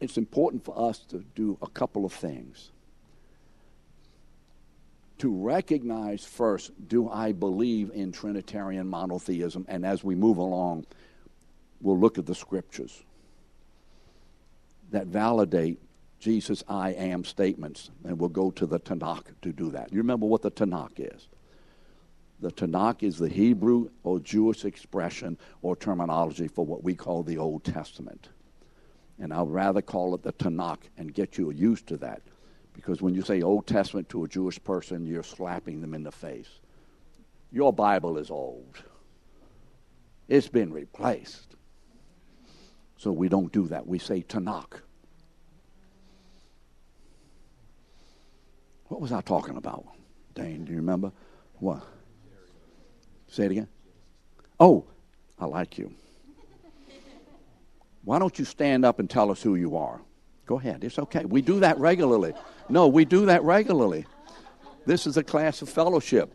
It's 0.00 0.16
important 0.16 0.64
for 0.64 0.78
us 0.78 0.98
to 1.10 1.24
do 1.34 1.58
a 1.60 1.68
couple 1.68 2.04
of 2.04 2.12
things. 2.12 2.70
To 5.18 5.30
recognize 5.30 6.24
first, 6.24 6.72
do 6.88 7.10
I 7.10 7.32
believe 7.32 7.90
in 7.92 8.10
Trinitarian 8.10 8.88
monotheism? 8.88 9.66
And 9.68 9.84
as 9.84 10.02
we 10.02 10.14
move 10.14 10.38
along, 10.38 10.86
we'll 11.82 11.98
look 11.98 12.16
at 12.16 12.24
the 12.24 12.34
scriptures 12.34 13.02
that 14.90 15.06
validate 15.06 15.78
Jesus' 16.18 16.64
I 16.68 16.90
am 16.90 17.24
statements. 17.24 17.90
And 18.04 18.18
we'll 18.18 18.30
go 18.30 18.50
to 18.52 18.66
the 18.66 18.80
Tanakh 18.80 19.24
to 19.42 19.52
do 19.52 19.70
that. 19.70 19.92
You 19.92 19.98
remember 19.98 20.26
what 20.26 20.40
the 20.40 20.50
Tanakh 20.50 20.92
is? 20.96 21.28
The 22.40 22.50
Tanakh 22.50 23.02
is 23.02 23.18
the 23.18 23.28
Hebrew 23.28 23.90
or 24.02 24.20
Jewish 24.20 24.64
expression 24.64 25.36
or 25.60 25.76
terminology 25.76 26.48
for 26.48 26.64
what 26.64 26.82
we 26.82 26.94
call 26.94 27.22
the 27.22 27.36
Old 27.36 27.64
Testament. 27.64 28.30
And 29.20 29.32
I'd 29.32 29.48
rather 29.48 29.82
call 29.82 30.14
it 30.14 30.22
the 30.22 30.32
Tanakh 30.32 30.88
and 30.96 31.12
get 31.12 31.36
you 31.36 31.50
used 31.50 31.86
to 31.88 31.96
that. 31.98 32.22
Because 32.72 33.02
when 33.02 33.14
you 33.14 33.22
say 33.22 33.42
Old 33.42 33.66
Testament 33.66 34.08
to 34.08 34.24
a 34.24 34.28
Jewish 34.28 34.62
person, 34.64 35.06
you're 35.06 35.22
slapping 35.22 35.80
them 35.80 35.94
in 35.94 36.02
the 36.02 36.10
face. 36.10 36.48
Your 37.52 37.72
Bible 37.72 38.16
is 38.16 38.30
old, 38.30 38.82
it's 40.28 40.48
been 40.48 40.72
replaced. 40.72 41.56
So 42.96 43.12
we 43.12 43.28
don't 43.28 43.50
do 43.50 43.66
that. 43.68 43.86
We 43.86 43.98
say 43.98 44.22
Tanakh. 44.22 44.80
What 48.88 49.00
was 49.00 49.10
I 49.10 49.20
talking 49.22 49.56
about? 49.56 49.86
Dane, 50.34 50.64
do 50.64 50.72
you 50.72 50.78
remember? 50.78 51.10
What? 51.54 51.82
Say 53.28 53.46
it 53.46 53.52
again. 53.52 53.68
Oh, 54.58 54.84
I 55.38 55.46
like 55.46 55.78
you. 55.78 55.94
Why 58.04 58.18
don't 58.18 58.38
you 58.38 58.44
stand 58.44 58.84
up 58.84 58.98
and 58.98 59.08
tell 59.08 59.30
us 59.30 59.42
who 59.42 59.54
you 59.54 59.76
are? 59.76 60.00
Go 60.46 60.58
ahead. 60.58 60.82
It's 60.82 60.98
okay. 60.98 61.24
We 61.24 61.42
do 61.42 61.60
that 61.60 61.78
regularly. 61.78 62.32
No, 62.68 62.88
we 62.88 63.04
do 63.04 63.26
that 63.26 63.42
regularly. 63.44 64.06
This 64.86 65.06
is 65.06 65.16
a 65.16 65.22
class 65.22 65.62
of 65.62 65.68
fellowship. 65.68 66.34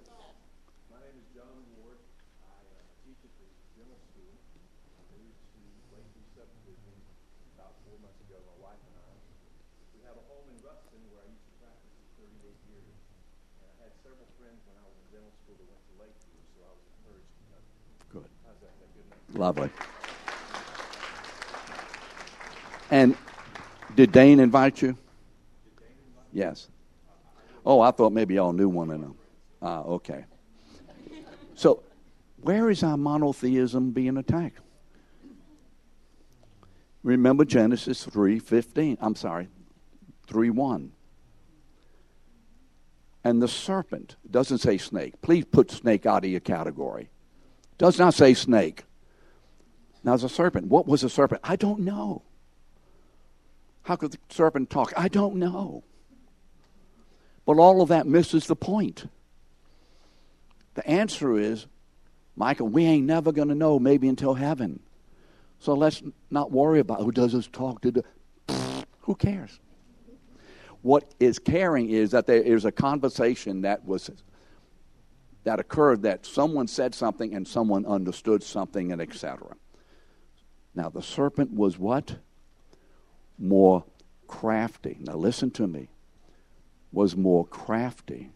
Lovely. 19.36 19.70
And 22.90 23.18
did 23.96 24.05
Dane 24.16 24.40
invite 24.40 24.82
you? 24.82 24.98
Yes. 26.32 26.70
Oh, 27.66 27.82
I 27.82 27.92
thought 27.92 28.14
maybe 28.14 28.36
y'all 28.36 28.54
knew 28.54 28.70
one 28.70 28.90
of 28.90 29.02
them. 29.02 29.16
Ah, 29.62 29.82
okay. 29.82 30.24
So, 31.54 31.84
where 32.38 32.70
is 32.70 32.82
our 32.82 32.96
monotheism 32.96 33.92
being 33.92 34.16
attacked? 34.16 34.62
Remember 37.04 37.44
Genesis 37.44 38.06
3:15. 38.06 38.98
I'm 39.02 39.16
sorry, 39.16 39.50
3:1. 40.28 40.92
And 43.26 43.42
the 43.42 43.50
serpent 43.50 44.16
doesn't 44.32 44.60
say 44.60 44.78
snake. 44.78 45.22
Please 45.22 45.44
put 45.44 45.70
snake 45.72 46.06
out 46.06 46.24
of 46.24 46.32
your 46.32 46.40
category. 46.40 47.10
Does 47.78 48.00
not 48.00 48.14
say 48.14 48.34
snake. 48.34 48.86
Now, 50.06 50.16
the 50.16 50.30
serpent. 50.30 50.68
What 50.68 50.88
was 50.88 51.04
a 51.04 51.10
serpent? 51.10 51.42
I 51.44 51.58
don't 51.58 51.82
know. 51.82 52.24
How 53.86 53.96
could 53.96 54.12
the 54.14 54.18
serpent 54.30 54.72
talk? 54.72 54.94
I 54.98 55.08
don't 55.08 55.36
know. 55.36 55.84
But 57.46 57.60
all 57.60 57.84
of 57.84 57.90
that 57.90 58.08
misses 58.08 58.48
the 58.48 58.56
point. 58.56 59.06
The 60.74 60.86
answer 60.88 61.38
is, 61.38 61.68
Michael, 62.36 62.68
we 62.68 62.84
ain't 62.84 63.06
never 63.06 63.32
going 63.32 63.50
to 63.50 63.56
know 63.56 63.78
maybe 63.78 64.08
until 64.08 64.34
heaven. 64.34 64.80
So 65.60 65.76
let's 65.76 66.02
not 66.32 66.52
worry 66.52 66.80
about 66.80 67.02
who 67.02 67.12
does 67.12 67.34
this 67.34 67.48
talk 67.48 67.82
to 67.82 67.92
the. 67.92 68.04
Who 69.02 69.14
cares? 69.14 69.60
What 70.82 71.14
is 71.20 71.38
caring 71.38 71.92
is 71.92 72.10
that 72.10 72.26
there 72.26 72.42
is 72.42 72.66
a 72.66 72.72
conversation 72.72 73.62
that 73.62 73.86
was 73.86 74.10
that 75.44 75.60
occurred 75.60 76.02
that 76.02 76.26
someone 76.26 76.68
said 76.68 76.96
something 76.96 77.36
and 77.36 77.48
someone 77.48 77.86
understood 77.86 78.42
something 78.42 78.92
and 78.92 79.00
etc. 79.00 79.56
Now 80.74 80.90
the 80.90 81.04
serpent 81.04 81.54
was 81.54 81.78
what? 81.78 82.18
More 83.38 83.84
crafty. 84.28 84.98
Now 85.00 85.16
listen 85.16 85.52
to 85.52 85.68
me. 85.68 85.90
Was 86.92 87.16
more 87.16 87.46
crafty. 87.46 88.32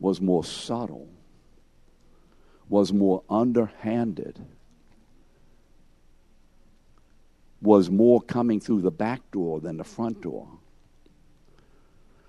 Was 0.00 0.20
more 0.20 0.44
subtle. 0.44 1.08
Was 2.68 2.92
more 2.92 3.22
underhanded 3.28 4.40
was 7.64 7.88
more 7.88 8.20
coming 8.20 8.60
through 8.60 8.82
the 8.82 8.90
back 8.90 9.30
door 9.30 9.58
than 9.58 9.78
the 9.78 9.84
front 9.84 10.20
door, 10.20 10.46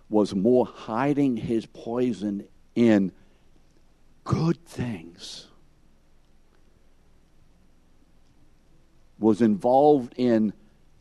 was 0.09 0.33
more 0.33 0.65
hiding 0.65 1.35
his 1.35 1.65
poison 1.65 2.47
in 2.73 3.11
good 4.23 4.65
things, 4.65 5.47
was 9.19 9.41
involved 9.41 10.13
in 10.15 10.53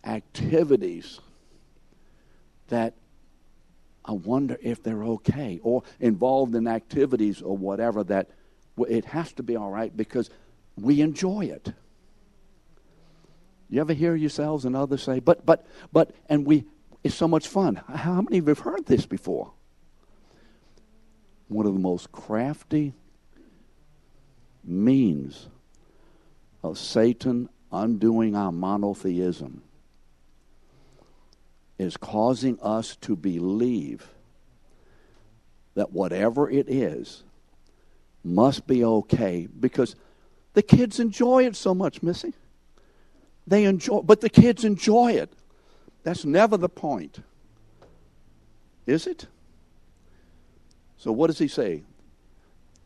activities 0.04 1.20
that 2.68 2.94
I 4.04 4.12
wonder 4.12 4.58
if 4.62 4.82
they're 4.82 5.04
okay, 5.04 5.60
or 5.62 5.82
involved 5.98 6.54
in 6.54 6.68
activities 6.68 7.40
or 7.40 7.56
whatever 7.56 8.04
that 8.04 8.28
it 8.76 9.06
has 9.06 9.32
to 9.34 9.42
be 9.42 9.56
all 9.56 9.70
right 9.70 9.96
because 9.96 10.28
we 10.76 11.00
enjoy 11.00 11.46
it. 11.46 11.72
You 13.70 13.80
ever 13.80 13.94
hear 13.94 14.14
yourselves 14.14 14.64
and 14.64 14.76
others 14.76 15.02
say, 15.02 15.20
but, 15.20 15.46
but, 15.46 15.66
but, 15.92 16.14
and 16.28 16.46
we, 16.46 16.64
it's 17.02 17.14
so 17.14 17.26
much 17.26 17.48
fun. 17.48 17.76
How 17.76 18.20
many 18.20 18.38
of 18.38 18.44
you 18.44 18.50
have 18.50 18.58
heard 18.58 18.84
this 18.86 19.06
before? 19.06 19.52
One 21.48 21.66
of 21.66 21.72
the 21.72 21.80
most 21.80 22.12
crafty 22.12 22.92
means 24.62 25.48
of 26.62 26.78
Satan 26.78 27.48
undoing 27.72 28.36
our 28.36 28.52
monotheism 28.52 29.62
is 31.78 31.96
causing 31.96 32.58
us 32.60 32.96
to 32.96 33.16
believe 33.16 34.08
that 35.74 35.92
whatever 35.92 36.48
it 36.48 36.68
is 36.68 37.24
must 38.22 38.66
be 38.66 38.84
okay 38.84 39.48
because 39.60 39.96
the 40.54 40.62
kids 40.62 41.00
enjoy 41.00 41.44
it 41.44 41.56
so 41.56 41.74
much, 41.74 42.02
Missy. 42.02 42.32
They 43.46 43.64
enjoy, 43.64 44.00
but 44.00 44.20
the 44.20 44.30
kids 44.30 44.64
enjoy 44.64 45.12
it. 45.12 45.32
That's 46.04 46.24
never 46.24 46.56
the 46.56 46.68
point. 46.68 47.18
Is 48.86 49.06
it? 49.06 49.26
So 50.96 51.12
what 51.12 51.26
does 51.26 51.38
he 51.38 51.48
say? 51.48 51.82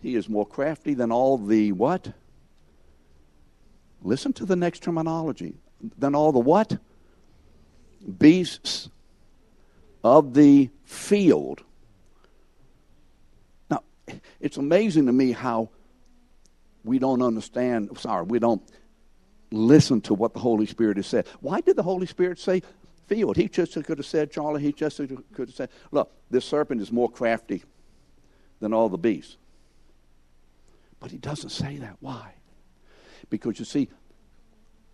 He 0.01 0.14
is 0.14 0.29
more 0.29 0.46
crafty 0.46 0.94
than 0.94 1.12
all 1.12 1.38
the 1.38 1.72
what? 1.72 2.12
Listen 4.03 4.33
to 4.35 4.46
the 4.46 4.57
next 4.57 4.83
terminology. 4.83 5.55
Than 5.98 6.14
all 6.14 6.33
the 6.33 6.38
what? 6.38 6.79
Beasts 8.18 8.90
of 10.04 10.34
the 10.34 10.70
field. 10.84 11.62
Now, 13.70 13.82
it's 14.40 14.56
amazing 14.56 15.06
to 15.06 15.12
me 15.12 15.32
how 15.32 15.70
we 16.84 16.98
don't 16.98 17.22
understand, 17.22 17.90
sorry, 17.98 18.24
we 18.24 18.38
don't 18.38 18.62
listen 19.50 20.00
to 20.02 20.14
what 20.14 20.32
the 20.32 20.40
Holy 20.40 20.66
Spirit 20.66 20.96
has 20.96 21.06
said. 21.06 21.26
Why 21.40 21.61
did 21.61 21.76
the 21.76 21.82
Holy 21.82 22.06
Spirit 22.06 22.38
say 22.38 22.62
field? 23.06 23.37
He 23.37 23.48
just 23.48 23.74
could 23.74 23.98
have 23.98 24.06
said, 24.06 24.30
Charlie, 24.30 24.62
he 24.62 24.72
just 24.72 24.98
could 24.98 25.48
have 25.48 25.54
said, 25.54 25.70
look, 25.90 26.12
this 26.30 26.44
serpent 26.44 26.80
is 26.80 26.92
more 26.92 27.11
crafty 27.11 27.62
than 28.61 28.72
all 28.72 28.88
the 28.88 28.98
beasts. 28.98 29.37
But 31.00 31.11
he 31.11 31.18
doesn't 31.18 31.50
say 31.50 31.78
that. 31.78 31.96
Why? 32.00 32.34
Because 33.30 33.58
you 33.58 33.64
see, 33.64 33.88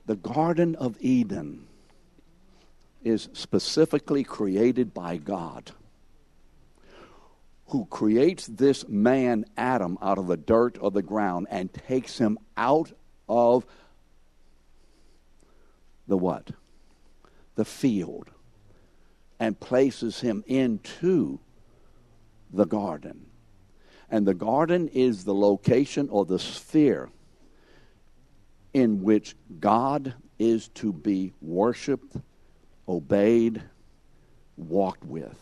the 0.07 0.17
Garden 0.17 0.75
of 0.77 0.97
Eden 1.01 1.67
is 3.05 3.29
specifically 3.33 4.25
created 4.25 4.95
by 4.95 5.17
God, 5.17 5.71
who 7.67 7.87
creates 7.87 8.47
this 8.47 8.87
man, 8.89 9.45
Adam, 9.57 9.99
out 10.03 10.19
of 10.19 10.27
the 10.27 10.37
dirt 10.37 10.79
of 10.79 10.93
the 10.93 11.03
ground 11.03 11.47
and 11.51 11.73
takes 11.73 12.19
him 12.19 12.39
out 12.57 12.93
of 13.29 13.67
the 16.07 16.17
what? 16.17 16.51
The 17.55 17.65
field. 17.65 18.31
And 19.41 19.59
places 19.59 20.21
him 20.21 20.45
into 20.47 21.41
the 22.53 22.67
garden. 22.67 23.27
And 24.11 24.27
the 24.27 24.35
garden 24.35 24.89
is 24.89 25.25
the 25.25 25.35
location 25.35 26.09
or 26.09 26.25
the 26.25 26.39
sphere 26.39 27.11
in 28.73 29.03
which 29.03 29.37
God 29.61 30.15
is 30.39 30.69
to 30.69 30.93
be 30.93 31.33
worshiped, 31.41 32.17
obeyed, 32.89 33.63
walked 34.57 35.05
with. 35.05 35.39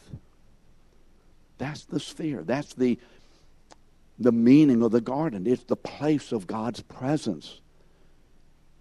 That's 1.58 1.84
the 1.84 2.00
sphere. 2.00 2.42
That's 2.42 2.74
the, 2.74 2.98
the 4.18 4.32
meaning 4.32 4.82
of 4.82 4.90
the 4.90 5.00
garden. 5.00 5.46
It's 5.46 5.64
the 5.64 5.76
place 5.76 6.32
of 6.32 6.46
God's 6.46 6.80
presence 6.80 7.60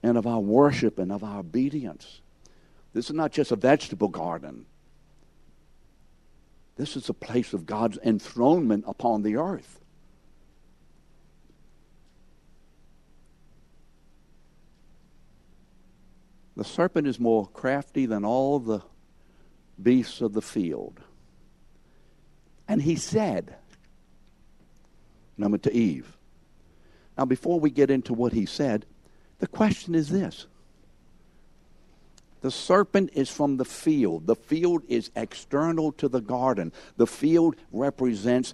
and 0.03 0.17
of 0.17 0.25
our 0.25 0.39
worship 0.39 0.97
and 0.97 1.11
of 1.11 1.23
our 1.23 1.39
obedience. 1.39 2.21
This 2.93 3.09
is 3.09 3.15
not 3.15 3.31
just 3.31 3.51
a 3.51 3.55
vegetable 3.55 4.07
garden. 4.07 4.65
This 6.77 6.95
is 6.95 7.09
a 7.09 7.13
place 7.13 7.53
of 7.53 7.65
God's 7.65 7.99
enthronement 8.03 8.85
upon 8.87 9.21
the 9.21 9.35
earth. 9.35 9.80
The 16.55 16.63
serpent 16.63 17.07
is 17.07 17.19
more 17.19 17.47
crafty 17.47 18.05
than 18.05 18.25
all 18.25 18.59
the 18.59 18.81
beasts 19.81 20.21
of 20.21 20.33
the 20.33 20.41
field. 20.41 20.99
And 22.67 22.81
he 22.81 22.95
said, 22.95 23.55
number 25.37 25.57
to 25.59 25.73
Eve. 25.73 26.17
Now, 27.17 27.25
before 27.25 27.59
we 27.59 27.69
get 27.69 27.91
into 27.91 28.13
what 28.13 28.33
he 28.33 28.45
said, 28.45 28.85
the 29.39 29.47
question 29.47 29.95
is 29.95 30.09
this 30.09 30.45
the 32.41 32.51
serpent 32.51 33.11
is 33.13 33.29
from 33.29 33.57
the 33.57 33.65
field. 33.65 34.25
The 34.25 34.35
field 34.35 34.83
is 34.87 35.11
external 35.15 35.91
to 35.93 36.07
the 36.07 36.21
garden. 36.21 36.73
The 36.97 37.07
field 37.07 37.55
represents 37.71 38.53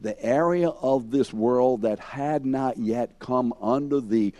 the 0.00 0.20
area 0.24 0.68
of 0.68 1.10
this 1.10 1.32
world 1.32 1.82
that 1.82 1.98
had 1.98 2.44
not 2.44 2.78
yet 2.78 3.18
come 3.18 3.54
under 3.60 4.00
the 4.00 4.34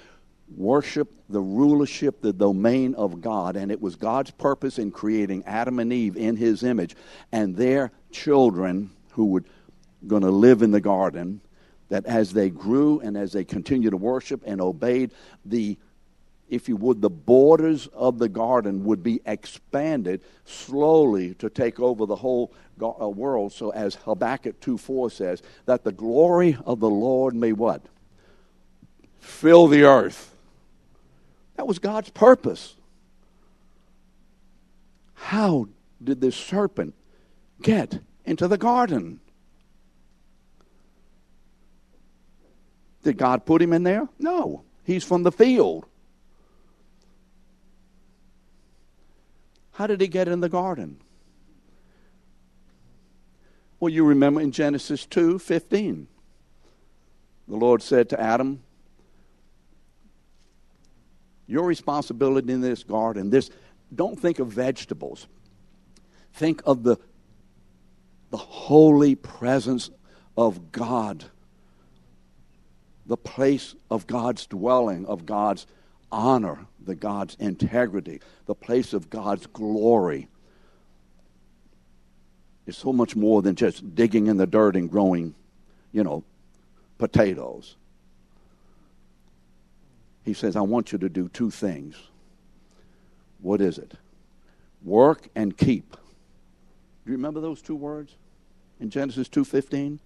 worship, 0.57 1.13
the 1.29 1.41
rulership, 1.41 2.21
the 2.21 2.33
domain 2.33 2.95
of 2.95 3.21
God. 3.21 3.57
And 3.57 3.71
it 3.71 3.81
was 3.81 3.97
God's 3.97 4.31
purpose 4.31 4.79
in 4.79 4.91
creating 4.91 5.45
Adam 5.47 5.79
and 5.79 5.93
Eve 5.93 6.17
in 6.17 6.37
his 6.37 6.63
image 6.63 6.95
and 7.33 7.57
their 7.57 7.93
children 8.11 8.91
who 9.13 9.27
were 9.27 9.45
going 10.07 10.23
to 10.23 10.31
live 10.31 10.63
in 10.63 10.71
the 10.71 10.81
garden 10.81 11.41
that 11.89 12.07
as 12.07 12.33
they 12.33 12.51
grew 12.51 13.01
and 13.01 13.17
as 13.17 13.33
they 13.33 13.45
continued 13.45 13.91
to 13.91 13.97
worship 13.97 14.43
and 14.45 14.61
obeyed, 14.61 15.13
the 15.45 15.77
if 16.49 16.69
you 16.69 16.77
would, 16.77 17.01
the 17.01 17.11
borders 17.11 17.87
of 17.89 18.19
the 18.19 18.29
garden 18.29 18.85
would 18.85 19.03
be 19.03 19.21
expanded 19.25 20.21
slowly 20.45 21.35
to 21.35 21.49
take 21.49 21.81
over 21.81 22.05
the 22.05 22.17
whole 22.17 22.53
uh, 22.83 23.09
world. 23.09 23.53
So, 23.53 23.71
as 23.71 23.95
Habakkuk 23.95 24.61
2 24.61 24.77
4 24.77 25.11
says, 25.11 25.43
that 25.67 25.85
the 25.85 25.93
glory 25.93 26.57
of 26.67 26.81
the 26.81 26.91
Lord 26.91 27.35
may 27.35 27.53
what? 27.53 27.83
Fill 29.21 29.69
the 29.69 29.85
earth. 29.85 30.34
That 31.57 31.67
was 31.67 31.79
God's 31.79 32.11
purpose. 32.11 32.77
How 35.15 35.69
did 36.03 36.21
this 36.21 36.37
serpent 36.37 36.95
get 37.63 38.01
into 38.25 38.49
the 38.49 38.59
garden? 38.59 39.21
Did 43.03 43.19
God 43.19 43.45
put 43.47 43.63
him 43.63 43.73
in 43.73 43.83
there? 43.83 44.09
No. 44.19 44.65
He's 44.85 45.05
from 45.05 45.23
the 45.23 45.33
field. 45.33 45.87
How 49.73 49.87
did 49.87 50.01
he 50.01 50.09
get 50.09 50.29
in 50.29 50.41
the 50.41 50.49
garden? 50.49 50.99
Well, 53.81 53.93
you 53.93 54.05
remember 54.05 54.41
in 54.41 54.53
Genesis 54.53 55.05
2 55.05 55.39
15, 55.39 56.09
the 57.49 57.57
Lord 57.57 57.83
said 57.83 58.09
to 58.11 58.21
Adam, 58.21 58.63
Your 61.47 61.65
responsibility 61.65 62.53
in 62.53 62.61
this 62.61 62.85
garden, 62.85 63.31
this, 63.31 63.51
don't 63.95 64.19
think 64.19 64.39
of 64.39 64.49
vegetables. 64.49 65.27
Think 66.33 66.63
of 66.67 66.83
the, 66.83 66.97
the 68.31 68.37
holy 68.37 69.15
presence 69.15 69.91
of 70.37 70.73
God, 70.73 71.25
the 73.07 73.17
place 73.17 73.75
of 73.91 74.07
God's 74.07 74.47
dwelling, 74.47 75.07
of 75.07 75.27
God's 75.27 75.67
honor, 76.11 76.67
the 76.85 76.95
God's 76.95 77.37
integrity, 77.39 78.21
the 78.47 78.55
place 78.55 78.93
of 78.93 79.11
God's 79.11 79.47
glory. 79.47 80.29
It's 82.67 82.79
so 82.79 82.93
much 82.93 83.15
more 83.15 83.43
than 83.43 83.57
just 83.57 83.95
digging 83.95 84.27
in 84.27 84.39
the 84.39 84.47
dirt 84.47 84.75
and 84.75 84.91
growing, 84.91 85.35
you 85.93 86.03
know, 86.03 86.25
potatoes. 86.99 87.77
He 90.25 90.33
says, 90.33 90.57
I 90.57 90.63
want 90.63 90.91
you 90.91 90.99
to 90.99 91.09
do 91.09 91.29
two 91.29 91.51
things. 91.51 91.97
What 93.41 93.61
is 93.61 93.79
it? 93.79 93.93
Work 94.83 95.29
and 95.35 95.57
keep. 95.57 95.93
Do 95.93 97.11
you 97.11 97.17
remember 97.17 97.41
those 97.41 97.61
two 97.61 97.77
words 97.77 98.17
in 98.81 98.91
Genesis 98.91 99.29
2:15? 99.29 99.99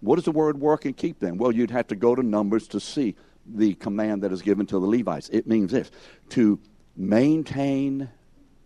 What 0.00 0.16
does 0.16 0.24
the 0.24 0.32
word 0.32 0.60
work 0.60 0.84
and 0.84 0.96
keep 0.96 1.18
then? 1.18 1.36
Well, 1.36 1.50
you'd 1.50 1.70
have 1.70 1.88
to 1.88 1.96
go 1.96 2.14
to 2.14 2.22
Numbers 2.22 2.68
to 2.68 2.80
see 2.80 3.16
the 3.44 3.74
command 3.74 4.22
that 4.22 4.32
is 4.32 4.42
given 4.42 4.66
to 4.66 4.78
the 4.78 4.86
Levites. 4.86 5.28
It 5.30 5.46
means 5.46 5.72
this 5.72 5.90
to 6.30 6.60
maintain 6.96 8.08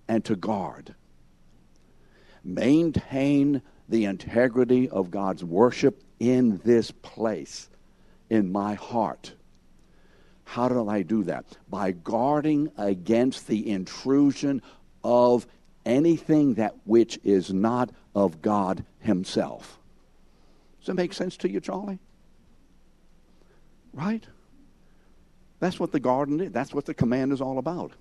and 0.09 0.25
to 0.25 0.37
guard. 0.37 0.95
Maintain 2.45 3.63
the 3.89 4.05
integrity 4.05 4.89
of 4.89 5.11
God's 5.11 5.45
worship 5.45 6.03
in 6.19 6.59
this 6.65 6.91
place, 6.91 7.71
in 8.29 8.51
my 8.53 8.75
heart. 8.75 9.35
How 10.51 10.69
do 10.69 10.89
I 10.89 11.03
do 11.03 11.23
that? 11.25 11.45
By 11.69 11.93
guarding 11.93 12.73
against 12.77 13.47
the 13.47 13.71
intrusion 13.71 14.63
of 15.05 15.47
anything 15.87 16.55
that 16.55 16.75
which 16.85 17.21
is 17.23 17.53
not 17.53 17.91
of 18.17 18.43
God 18.43 18.85
Himself. 18.99 19.79
Does 20.81 20.89
that 20.89 20.95
make 20.95 21.13
sense 21.13 21.37
to 21.37 21.49
you, 21.49 21.61
Charlie? 21.61 22.01
Right? 23.93 24.27
That's 25.61 25.79
what 25.79 25.93
the 25.93 26.01
garden 26.01 26.41
is. 26.41 26.51
That's 26.51 26.75
what 26.75 26.85
the 26.85 26.95
command 26.95 27.33
is 27.33 27.41
all 27.41 27.59
about. 27.59 27.93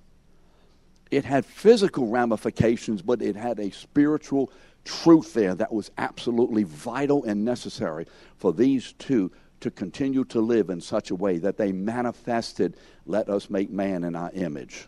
It 1.12 1.25
had 1.25 1.45
physical 1.45 2.07
ramifications, 2.07 3.03
but 3.03 3.21
it 3.21 3.35
had 3.35 3.59
a 3.59 3.69
spiritual 3.69 4.51
truth 4.85 5.35
there 5.35 5.53
that 5.53 5.71
was 5.71 5.91
absolutely 5.99 6.63
vital 6.63 7.23
and 7.25 7.45
necessary 7.45 8.07
for 8.38 8.51
these 8.51 8.93
two 8.93 9.31
to 9.61 9.71
continue 9.71 10.23
to 10.25 10.39
live 10.39 10.69
in 10.69 10.81
such 10.81 11.11
a 11.11 11.15
way 11.15 11.37
that 11.39 11.57
they 11.57 11.71
manifested, 11.71 12.77
let 13.05 13.29
us 13.29 13.49
make 13.49 13.69
man 13.69 14.03
in 14.03 14.15
our 14.15 14.31
image, 14.33 14.87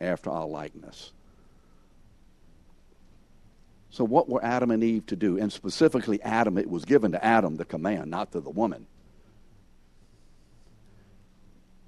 after 0.00 0.30
our 0.30 0.46
likeness. 0.46 1.12
So, 3.90 4.04
what 4.04 4.28
were 4.28 4.44
Adam 4.44 4.70
and 4.70 4.84
Eve 4.84 5.06
to 5.06 5.16
do? 5.16 5.36
And 5.36 5.52
specifically, 5.52 6.22
Adam, 6.22 6.58
it 6.58 6.70
was 6.70 6.84
given 6.84 7.12
to 7.12 7.24
Adam 7.24 7.56
the 7.56 7.64
command, 7.64 8.10
not 8.10 8.32
to 8.32 8.40
the 8.40 8.50
woman. 8.50 8.86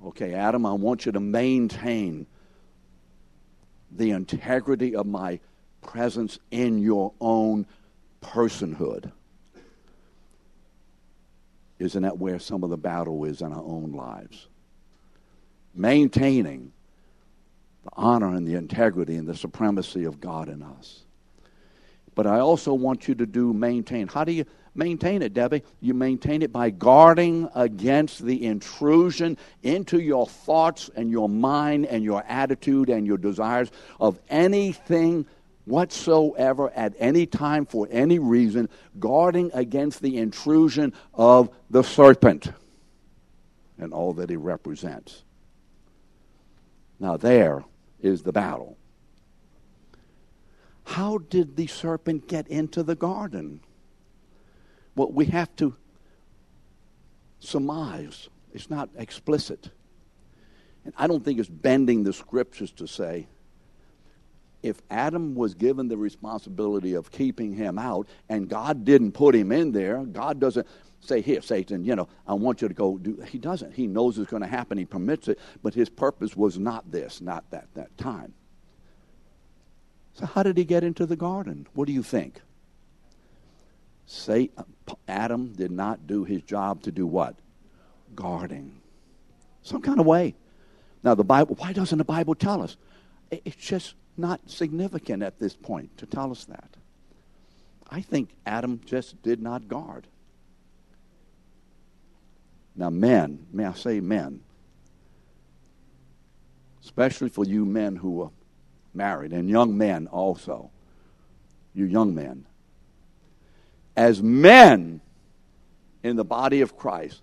Okay, 0.04 0.34
Adam, 0.34 0.66
I 0.66 0.72
want 0.72 1.06
you 1.06 1.12
to 1.12 1.20
maintain 1.20 2.26
the 3.92 4.10
integrity 4.10 4.96
of 4.96 5.06
my 5.06 5.38
presence 5.80 6.40
in 6.50 6.78
your 6.78 7.12
own 7.20 7.66
personhood. 8.20 9.12
Isn't 11.82 12.02
that 12.02 12.18
where 12.18 12.38
some 12.38 12.62
of 12.62 12.70
the 12.70 12.76
battle 12.76 13.24
is 13.24 13.40
in 13.40 13.52
our 13.52 13.62
own 13.62 13.92
lives? 13.92 14.46
Maintaining 15.74 16.70
the 17.82 17.90
honor 17.94 18.36
and 18.36 18.46
the 18.46 18.54
integrity 18.54 19.16
and 19.16 19.26
the 19.26 19.34
supremacy 19.34 20.04
of 20.04 20.20
God 20.20 20.48
in 20.48 20.62
us. 20.62 21.02
But 22.14 22.28
I 22.28 22.38
also 22.38 22.72
want 22.72 23.08
you 23.08 23.16
to 23.16 23.26
do 23.26 23.52
maintain. 23.52 24.06
How 24.06 24.22
do 24.22 24.30
you 24.30 24.44
maintain 24.76 25.22
it, 25.22 25.34
Debbie? 25.34 25.64
You 25.80 25.92
maintain 25.92 26.42
it 26.42 26.52
by 26.52 26.70
guarding 26.70 27.48
against 27.52 28.22
the 28.24 28.44
intrusion 28.44 29.36
into 29.64 29.98
your 29.98 30.28
thoughts 30.28 30.88
and 30.94 31.10
your 31.10 31.28
mind 31.28 31.86
and 31.86 32.04
your 32.04 32.22
attitude 32.28 32.90
and 32.90 33.08
your 33.08 33.18
desires 33.18 33.72
of 33.98 34.20
anything 34.28 35.26
whatsoever 35.64 36.70
at 36.70 36.94
any 36.98 37.26
time 37.26 37.66
for 37.66 37.88
any 37.90 38.18
reason, 38.18 38.68
guarding 38.98 39.50
against 39.54 40.02
the 40.02 40.18
intrusion 40.18 40.92
of 41.14 41.50
the 41.70 41.82
serpent 41.82 42.52
and 43.78 43.92
all 43.92 44.12
that 44.14 44.30
he 44.30 44.36
represents. 44.36 45.22
Now, 46.98 47.16
there 47.16 47.64
is 48.00 48.22
the 48.22 48.32
battle. 48.32 48.76
How 50.84 51.18
did 51.18 51.56
the 51.56 51.66
serpent 51.66 52.28
get 52.28 52.48
into 52.48 52.82
the 52.82 52.94
garden? 52.94 53.60
Well, 54.94 55.10
we 55.10 55.26
have 55.26 55.54
to 55.56 55.74
surmise. 57.40 58.28
It's 58.52 58.68
not 58.68 58.90
explicit. 58.96 59.70
And 60.84 60.92
I 60.96 61.06
don't 61.06 61.24
think 61.24 61.38
it's 61.38 61.48
bending 61.48 62.02
the 62.04 62.12
scriptures 62.12 62.72
to 62.72 62.86
say 62.86 63.26
if 64.62 64.80
Adam 64.90 65.34
was 65.34 65.54
given 65.54 65.88
the 65.88 65.96
responsibility 65.96 66.94
of 66.94 67.10
keeping 67.10 67.52
him 67.52 67.78
out 67.78 68.06
and 68.28 68.48
God 68.48 68.84
didn't 68.84 69.12
put 69.12 69.34
him 69.34 69.50
in 69.50 69.72
there, 69.72 70.04
God 70.04 70.38
doesn't 70.38 70.66
say, 71.00 71.20
Here, 71.20 71.42
Satan, 71.42 71.84
you 71.84 71.96
know, 71.96 72.08
I 72.26 72.34
want 72.34 72.62
you 72.62 72.68
to 72.68 72.74
go 72.74 72.98
do. 72.98 73.20
He 73.28 73.38
doesn't. 73.38 73.74
He 73.74 73.86
knows 73.86 74.18
it's 74.18 74.30
going 74.30 74.42
to 74.42 74.48
happen. 74.48 74.78
He 74.78 74.84
permits 74.84 75.28
it, 75.28 75.38
but 75.62 75.74
his 75.74 75.88
purpose 75.88 76.36
was 76.36 76.58
not 76.58 76.90
this, 76.90 77.20
not 77.20 77.44
that, 77.50 77.66
that 77.74 77.96
time. 77.98 78.32
So, 80.14 80.26
how 80.26 80.42
did 80.42 80.56
he 80.56 80.64
get 80.64 80.84
into 80.84 81.06
the 81.06 81.16
garden? 81.16 81.66
What 81.74 81.86
do 81.86 81.92
you 81.92 82.02
think? 82.02 82.40
Say, 84.06 84.50
Adam 85.08 85.52
did 85.54 85.70
not 85.70 86.06
do 86.06 86.24
his 86.24 86.42
job 86.42 86.82
to 86.82 86.92
do 86.92 87.06
what? 87.06 87.36
Guarding. 88.14 88.80
Some 89.62 89.80
kind 89.80 89.98
of 89.98 90.06
way. 90.06 90.34
Now, 91.02 91.14
the 91.14 91.24
Bible, 91.24 91.56
why 91.56 91.72
doesn't 91.72 91.98
the 91.98 92.04
Bible 92.04 92.34
tell 92.34 92.62
us? 92.62 92.76
It's 93.30 93.56
just 93.56 93.94
not 94.16 94.40
significant 94.50 95.22
at 95.22 95.38
this 95.38 95.54
point 95.54 95.96
to 95.98 96.06
tell 96.06 96.30
us 96.30 96.44
that. 96.44 96.76
I 97.90 98.00
think 98.00 98.30
Adam 98.46 98.80
just 98.86 99.22
did 99.22 99.42
not 99.42 99.68
guard. 99.68 100.06
Now, 102.74 102.90
men, 102.90 103.46
may 103.52 103.66
I 103.66 103.74
say 103.74 104.00
men, 104.00 104.40
especially 106.82 107.28
for 107.28 107.44
you 107.44 107.66
men 107.66 107.96
who 107.96 108.22
are 108.22 108.30
married, 108.94 109.32
and 109.32 109.48
young 109.48 109.76
men 109.76 110.06
also, 110.06 110.70
you 111.74 111.84
young 111.84 112.14
men, 112.14 112.46
as 113.96 114.22
men 114.22 115.00
in 116.02 116.16
the 116.16 116.24
body 116.24 116.62
of 116.62 116.76
Christ, 116.76 117.20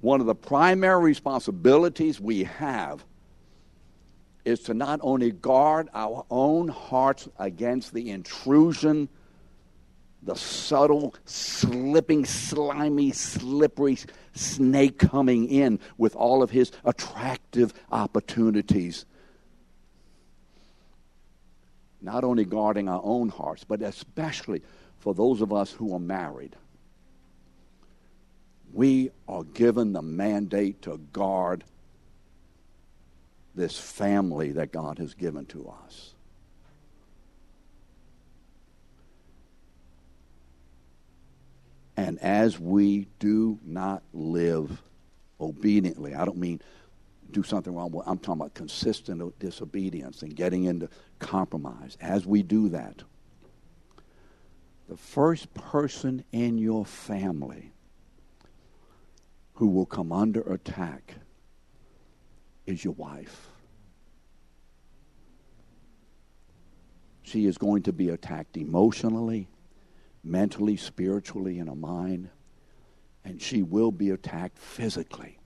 one 0.00 0.20
of 0.20 0.26
the 0.26 0.34
primary 0.34 1.04
responsibilities 1.04 2.20
we 2.20 2.44
have 2.44 3.04
is 4.44 4.60
to 4.60 4.74
not 4.74 5.00
only 5.02 5.30
guard 5.30 5.88
our 5.94 6.24
own 6.30 6.68
hearts 6.68 7.28
against 7.38 7.94
the 7.94 8.10
intrusion, 8.10 9.08
the 10.22 10.34
subtle, 10.34 11.14
slipping, 11.24 12.24
slimy, 12.24 13.12
slippery 13.12 13.98
snake 14.34 14.98
coming 14.98 15.48
in 15.48 15.78
with 15.98 16.14
all 16.16 16.42
of 16.42 16.50
his 16.50 16.72
attractive 16.84 17.72
opportunities 17.90 19.04
not 22.02 22.24
only 22.24 22.44
guarding 22.44 22.88
our 22.88 23.00
own 23.04 23.28
hearts, 23.28 23.64
but 23.64 23.80
especially 23.80 24.62
for 24.98 25.14
those 25.14 25.40
of 25.40 25.52
us 25.52 25.70
who 25.72 25.94
are 25.94 26.00
married. 26.00 26.56
We 28.72 29.10
are 29.28 29.44
given 29.44 29.92
the 29.92 30.02
mandate 30.02 30.82
to 30.82 30.98
guard 31.12 31.64
this 33.54 33.78
family 33.78 34.52
that 34.52 34.72
God 34.72 34.98
has 34.98 35.14
given 35.14 35.46
to 35.46 35.68
us. 35.84 36.14
And 41.96 42.18
as 42.20 42.58
we 42.58 43.06
do 43.18 43.58
not 43.64 44.02
live 44.12 44.82
obediently, 45.40 46.14
I 46.14 46.24
don't 46.24 46.38
mean 46.38 46.60
do 47.30 47.42
something 47.42 47.74
wrong. 47.74 47.92
I'm 48.06 48.18
talking 48.18 48.40
about 48.40 48.54
consistent 48.54 49.38
disobedience 49.38 50.22
and 50.22 50.34
getting 50.34 50.64
into 50.64 50.88
compromise. 51.18 51.96
As 52.00 52.26
we 52.26 52.42
do 52.42 52.68
that, 52.70 53.02
the 54.88 54.96
first 54.96 55.52
person 55.54 56.24
in 56.32 56.58
your 56.58 56.84
family 56.84 57.72
who 59.54 59.68
will 59.68 59.86
come 59.86 60.12
under 60.12 60.40
attack 60.40 61.14
is 62.66 62.84
your 62.84 62.94
wife. 62.94 63.48
She 67.22 67.46
is 67.46 67.58
going 67.58 67.82
to 67.84 67.92
be 67.92 68.10
attacked 68.10 68.56
emotionally. 68.56 69.48
mentally, 70.24 70.76
spiritually, 70.76 71.58
in 71.58 71.66
her 71.66 71.74
mind, 71.74 72.28
and 73.24 73.40
she 73.40 73.62
will 73.62 73.90
be 73.90 74.10
attacked 74.10 74.58
physically. 74.58 75.38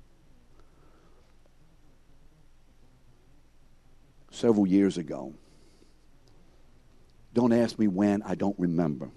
Several 4.31 4.67
years 4.67 4.99
ago, 4.99 5.33
don't 7.33 7.53
ask 7.53 7.79
me 7.79 7.89
when, 7.89 8.23
I 8.23 8.35
don't 8.35 8.59
remember. 8.59 9.11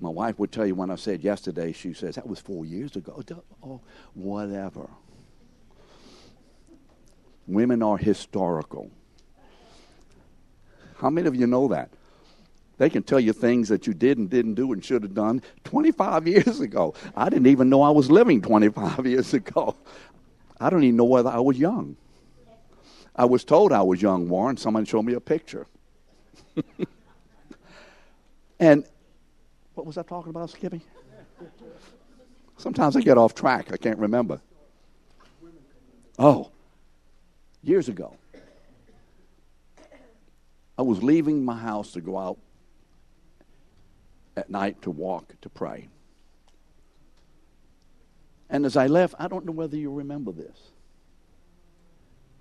My 0.00 0.10
wife 0.10 0.38
would 0.38 0.50
tell 0.52 0.66
you 0.66 0.74
when 0.74 0.90
I 0.90 0.96
said 0.96 1.22
yesterday, 1.22 1.72
she 1.72 1.94
says, 1.94 2.16
that 2.16 2.26
was 2.26 2.40
four 2.40 2.64
years 2.66 2.96
ago. 2.96 3.22
Oh, 3.62 3.80
whatever. 4.14 4.90
Women 7.46 7.82
are 7.82 7.96
historical. 7.96 8.90
How 10.96 11.10
many 11.10 11.26
of 11.26 11.34
you 11.34 11.46
know 11.46 11.68
that? 11.68 11.90
They 12.78 12.88
can 12.88 13.02
tell 13.02 13.20
you 13.20 13.32
things 13.32 13.68
that 13.68 13.86
you 13.86 13.94
did 13.94 14.18
and 14.18 14.30
didn't 14.30 14.54
do 14.54 14.72
and 14.72 14.84
should 14.84 15.02
have 15.02 15.14
done 15.14 15.42
25 15.64 16.26
years 16.34 16.60
ago. 16.60 16.94
I 17.16 17.28
didn't 17.28 17.48
even 17.48 17.68
know 17.68 17.82
I 17.82 17.90
was 17.90 18.10
living 18.10 18.40
25 18.40 19.06
years 19.06 19.34
ago. 19.34 19.76
I 20.60 20.70
don't 20.70 20.84
even 20.84 20.96
know 20.96 21.04
whether 21.04 21.30
I 21.30 21.40
was 21.40 21.58
young. 21.58 21.96
I 23.14 23.24
was 23.24 23.44
told 23.44 23.72
I 23.72 23.82
was 23.82 24.00
young, 24.00 24.28
Warren. 24.28 24.56
Someone 24.56 24.84
showed 24.84 25.02
me 25.02 25.14
a 25.14 25.20
picture. 25.20 25.66
and 28.60 28.84
what 29.74 29.86
was 29.86 29.98
I 29.98 30.02
talking 30.02 30.30
about, 30.30 30.50
Skippy? 30.50 30.80
Sometimes 32.56 32.96
I 32.96 33.00
get 33.00 33.18
off 33.18 33.34
track. 33.34 33.72
I 33.72 33.76
can't 33.76 33.98
remember. 33.98 34.40
Oh, 36.18 36.51
years 37.62 37.88
ago. 37.88 38.16
I 40.78 40.82
was 40.82 41.02
leaving 41.02 41.44
my 41.44 41.56
house 41.56 41.92
to 41.92 42.00
go 42.00 42.18
out 42.18 42.38
at 44.36 44.50
night 44.50 44.82
to 44.82 44.90
walk 44.90 45.34
to 45.42 45.48
pray. 45.48 45.88
And 48.48 48.66
as 48.66 48.76
I 48.76 48.86
left, 48.86 49.14
I 49.18 49.28
don't 49.28 49.44
know 49.44 49.52
whether 49.52 49.76
you 49.76 49.92
remember 49.92 50.32
this. 50.32 50.58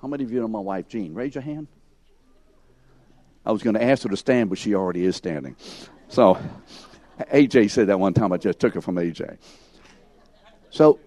How 0.02 0.08
many 0.08 0.24
of 0.24 0.32
you 0.32 0.40
know 0.40 0.48
my 0.48 0.60
wife, 0.60 0.88
Jean? 0.88 1.14
Raise 1.14 1.36
your 1.36 1.44
hand. 1.44 1.68
I 3.46 3.52
was 3.52 3.64
going 3.64 3.76
to 3.76 3.84
ask 3.84 4.04
her 4.04 4.10
to 4.10 4.18
stand, 4.18 4.50
but 4.50 4.58
she 4.58 4.76
already 4.76 5.06
is 5.06 5.16
standing. 5.16 5.56
So, 6.08 6.38
AJ 7.32 7.72
said 7.72 7.88
that 7.88 8.00
one 8.00 8.14
time. 8.14 8.32
I 8.32 8.38
just 8.38 8.60
took 8.60 8.76
it 8.76 8.82
from 8.82 8.96
AJ. 8.96 9.38
So, 10.70 11.00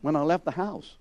when 0.00 0.16
I 0.16 0.22
left 0.22 0.44
the 0.44 0.50
house, 0.50 0.96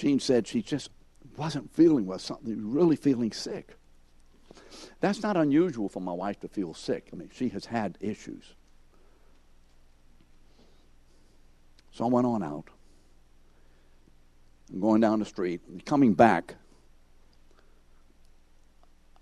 Jean 0.00 0.18
said 0.18 0.48
she 0.48 0.62
just 0.62 0.88
wasn't 1.36 1.70
feeling 1.74 2.06
well, 2.06 2.18
something 2.18 2.72
really 2.72 2.96
feeling 2.96 3.30
sick. 3.32 3.76
That's 5.00 5.22
not 5.22 5.36
unusual 5.36 5.90
for 5.90 6.00
my 6.00 6.12
wife 6.12 6.40
to 6.40 6.48
feel 6.48 6.72
sick. 6.72 7.10
I 7.12 7.16
mean, 7.16 7.28
she 7.34 7.50
has 7.50 7.66
had 7.66 7.98
issues. 8.00 8.54
So 11.92 12.06
I 12.06 12.08
went 12.08 12.26
on 12.26 12.42
out. 12.42 12.68
I'm 14.72 14.80
going 14.80 15.02
down 15.02 15.18
the 15.18 15.26
street. 15.26 15.60
Coming 15.84 16.14
back, 16.14 16.54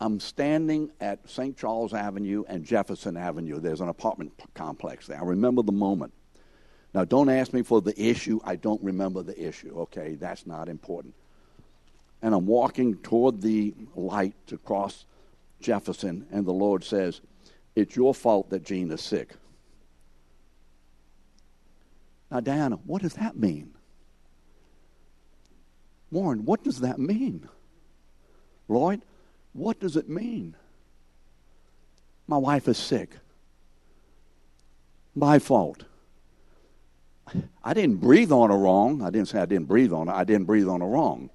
I'm 0.01 0.21
standing 0.21 0.93
at 1.01 1.29
St. 1.29 1.57
Charles 1.57 1.93
Avenue 1.93 2.45
and 2.47 2.65
Jefferson 2.65 3.17
Avenue. 3.17 3.59
There's 3.59 3.81
an 3.81 3.89
apartment 3.89 4.33
complex 4.55 5.09
there. 5.09 5.19
I 5.19 5.25
remember 5.25 5.63
the 5.63 5.73
moment. 5.73 6.13
Now, 6.95 7.05
don't 7.05 7.29
ask 7.29 7.53
me 7.53 7.63
for 7.63 7.81
the 7.81 8.01
issue. 8.01 8.41
I 8.45 8.57
don't 8.57 8.83
remember 8.83 9.23
the 9.23 9.39
issue. 9.41 9.75
Okay, 9.77 10.15
that's 10.15 10.47
not 10.47 10.69
important. 10.69 11.15
And 12.23 12.35
I'm 12.35 12.47
walking 12.47 12.97
toward 12.99 13.43
the 13.43 13.75
light 13.95 14.35
to 14.49 14.59
cross 14.59 15.05
Jefferson, 15.61 16.27
and 16.33 16.47
the 16.47 16.53
Lord 16.53 16.83
says, 16.83 17.21
It's 17.77 17.95
your 17.95 18.15
fault 18.15 18.51
that 18.51 18.65
Jean 18.65 18.91
is 18.91 19.03
sick. 19.03 19.35
Now, 22.31 22.41
Diana, 22.41 22.77
what 22.85 23.03
does 23.03 23.15
that 23.15 23.37
mean? 23.37 23.75
Warren, 26.11 26.45
what 26.45 26.65
does 26.65 26.81
that 26.81 26.99
mean? 26.99 27.49
Lloyd, 28.69 29.03
what 29.53 29.81
does 29.81 29.97
it 29.97 30.09
mean? 30.09 30.55
My 32.27 32.37
wife 32.37 32.69
is 32.69 32.79
sick. 32.79 33.11
My 35.15 35.39
fault. 35.39 35.85
I 37.65 37.75
didn't 37.75 37.97
breathe 37.97 38.33
on 38.33 38.51
her 38.51 38.57
wrong. 38.57 39.03
I 39.03 39.11
didn't 39.11 39.29
say 39.29 39.41
I 39.41 39.47
didn't 39.47 39.67
breathe 39.69 39.93
on 39.93 40.09
her. 40.09 40.15
I 40.15 40.25
didn't 40.25 40.47
breathe 40.47 40.69
on 40.69 40.81
her 40.81 40.87
wrong. 40.87 41.31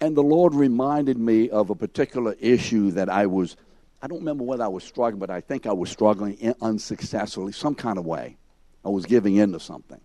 And 0.00 0.16
the 0.16 0.22
Lord 0.22 0.54
reminded 0.54 1.16
me 1.16 1.48
of 1.48 1.70
a 1.70 1.76
particular 1.76 2.34
issue 2.40 2.90
that 2.92 3.08
I 3.08 3.26
was, 3.26 3.56
I 4.02 4.08
don't 4.08 4.18
remember 4.18 4.42
whether 4.42 4.64
I 4.64 4.68
was 4.68 4.82
struggling, 4.82 5.20
but 5.20 5.30
I 5.30 5.40
think 5.40 5.64
I 5.64 5.72
was 5.72 5.90
struggling 5.90 6.54
unsuccessfully, 6.60 7.52
some 7.52 7.76
kind 7.76 7.98
of 7.98 8.04
way. 8.04 8.36
I 8.84 8.88
was 8.88 9.06
giving 9.06 9.36
in 9.36 9.52
to 9.52 9.60
something. 9.60 10.00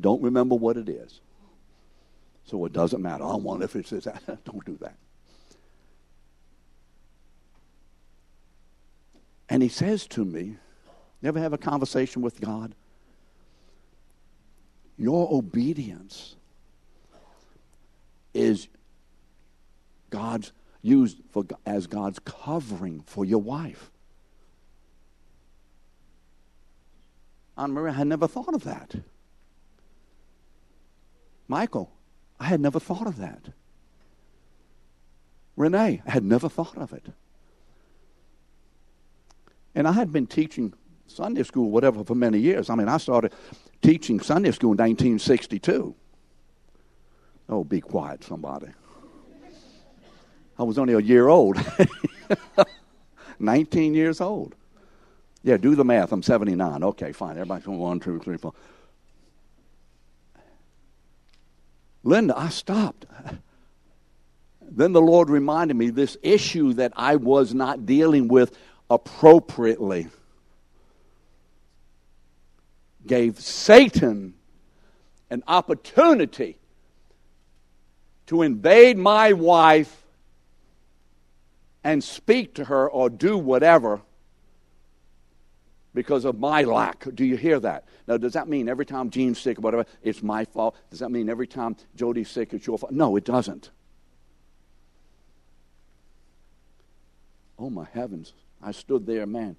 Don't 0.00 0.22
remember 0.22 0.54
what 0.54 0.78
it 0.78 0.88
is. 0.88 1.20
So 2.44 2.64
it 2.64 2.72
doesn't 2.72 3.02
matter. 3.02 3.24
I 3.24 3.36
wonder 3.36 3.66
if 3.66 3.76
it 3.76 3.86
says 3.86 4.04
that. 4.04 4.22
don't 4.44 4.64
do 4.64 4.78
that. 4.80 4.96
And 9.52 9.62
he 9.62 9.68
says 9.68 10.06
to 10.06 10.24
me, 10.24 10.56
you 11.20 11.28
ever 11.28 11.38
have 11.38 11.52
a 11.52 11.58
conversation 11.58 12.22
with 12.22 12.40
God? 12.40 12.74
Your 14.96 15.28
obedience 15.30 16.36
is 18.32 18.68
God's 20.08 20.52
used 20.80 21.18
for, 21.32 21.44
as 21.66 21.86
God's 21.86 22.18
covering 22.20 23.02
for 23.04 23.26
your 23.26 23.42
wife. 23.42 23.90
Anna 27.58 27.74
Maria, 27.74 27.92
I 27.92 27.96
had 27.96 28.06
never 28.06 28.26
thought 28.26 28.54
of 28.54 28.64
that. 28.64 28.94
Michael, 31.46 31.92
I 32.40 32.46
had 32.46 32.58
never 32.62 32.80
thought 32.80 33.06
of 33.06 33.18
that. 33.18 33.50
Renee, 35.58 36.00
I 36.06 36.10
had 36.10 36.24
never 36.24 36.48
thought 36.48 36.78
of 36.78 36.94
it. 36.94 37.04
And 39.74 39.88
I 39.88 39.92
had 39.92 40.12
been 40.12 40.26
teaching 40.26 40.74
Sunday 41.06 41.42
school, 41.42 41.70
whatever, 41.70 42.04
for 42.04 42.14
many 42.14 42.38
years. 42.38 42.70
I 42.70 42.74
mean, 42.74 42.88
I 42.88 42.98
started 42.98 43.32
teaching 43.80 44.20
Sunday 44.20 44.50
school 44.50 44.72
in 44.72 44.78
1962. 44.78 45.94
Oh, 47.48 47.64
be 47.64 47.80
quiet, 47.80 48.24
somebody. 48.24 48.68
I 50.58 50.62
was 50.62 50.78
only 50.78 50.94
a 50.94 51.00
year 51.00 51.28
old. 51.28 51.58
19 53.38 53.94
years 53.94 54.20
old. 54.20 54.54
Yeah, 55.42 55.56
do 55.56 55.74
the 55.74 55.84
math. 55.84 56.12
I'm 56.12 56.22
79. 56.22 56.84
Okay, 56.84 57.12
fine. 57.12 57.32
Everybody's 57.32 57.64
going 57.64 57.78
one, 57.78 57.98
two, 57.98 58.20
three, 58.20 58.36
four. 58.36 58.54
Linda, 62.04 62.36
I 62.36 62.48
stopped. 62.48 63.06
Then 64.60 64.92
the 64.92 65.02
Lord 65.02 65.28
reminded 65.28 65.76
me 65.76 65.90
this 65.90 66.16
issue 66.22 66.72
that 66.74 66.92
I 66.96 67.16
was 67.16 67.54
not 67.54 67.84
dealing 67.84 68.28
with 68.28 68.56
appropriately 68.90 70.08
gave 73.06 73.40
Satan 73.40 74.34
an 75.30 75.42
opportunity 75.46 76.58
to 78.26 78.42
invade 78.42 78.96
my 78.96 79.32
wife 79.32 80.04
and 81.84 82.02
speak 82.02 82.54
to 82.54 82.64
her 82.64 82.88
or 82.88 83.10
do 83.10 83.36
whatever 83.36 84.02
because 85.94 86.24
of 86.24 86.38
my 86.38 86.62
lack. 86.62 87.04
Do 87.14 87.24
you 87.24 87.36
hear 87.36 87.60
that? 87.60 87.84
Now, 88.06 88.16
does 88.16 88.32
that 88.34 88.48
mean 88.48 88.68
every 88.68 88.86
time 88.86 89.10
Jean's 89.10 89.38
sick 89.38 89.58
or 89.58 89.62
whatever, 89.62 89.86
it's 90.02 90.22
my 90.22 90.44
fault? 90.44 90.76
Does 90.90 91.00
that 91.00 91.10
mean 91.10 91.28
every 91.28 91.46
time 91.46 91.76
Jody's 91.96 92.30
sick, 92.30 92.52
it's 92.52 92.66
your 92.66 92.78
fault? 92.78 92.92
No, 92.92 93.16
it 93.16 93.24
doesn't. 93.24 93.70
Oh, 97.58 97.70
my 97.70 97.86
heavens. 97.92 98.32
I 98.62 98.72
stood 98.72 99.06
there, 99.06 99.26
man. 99.26 99.56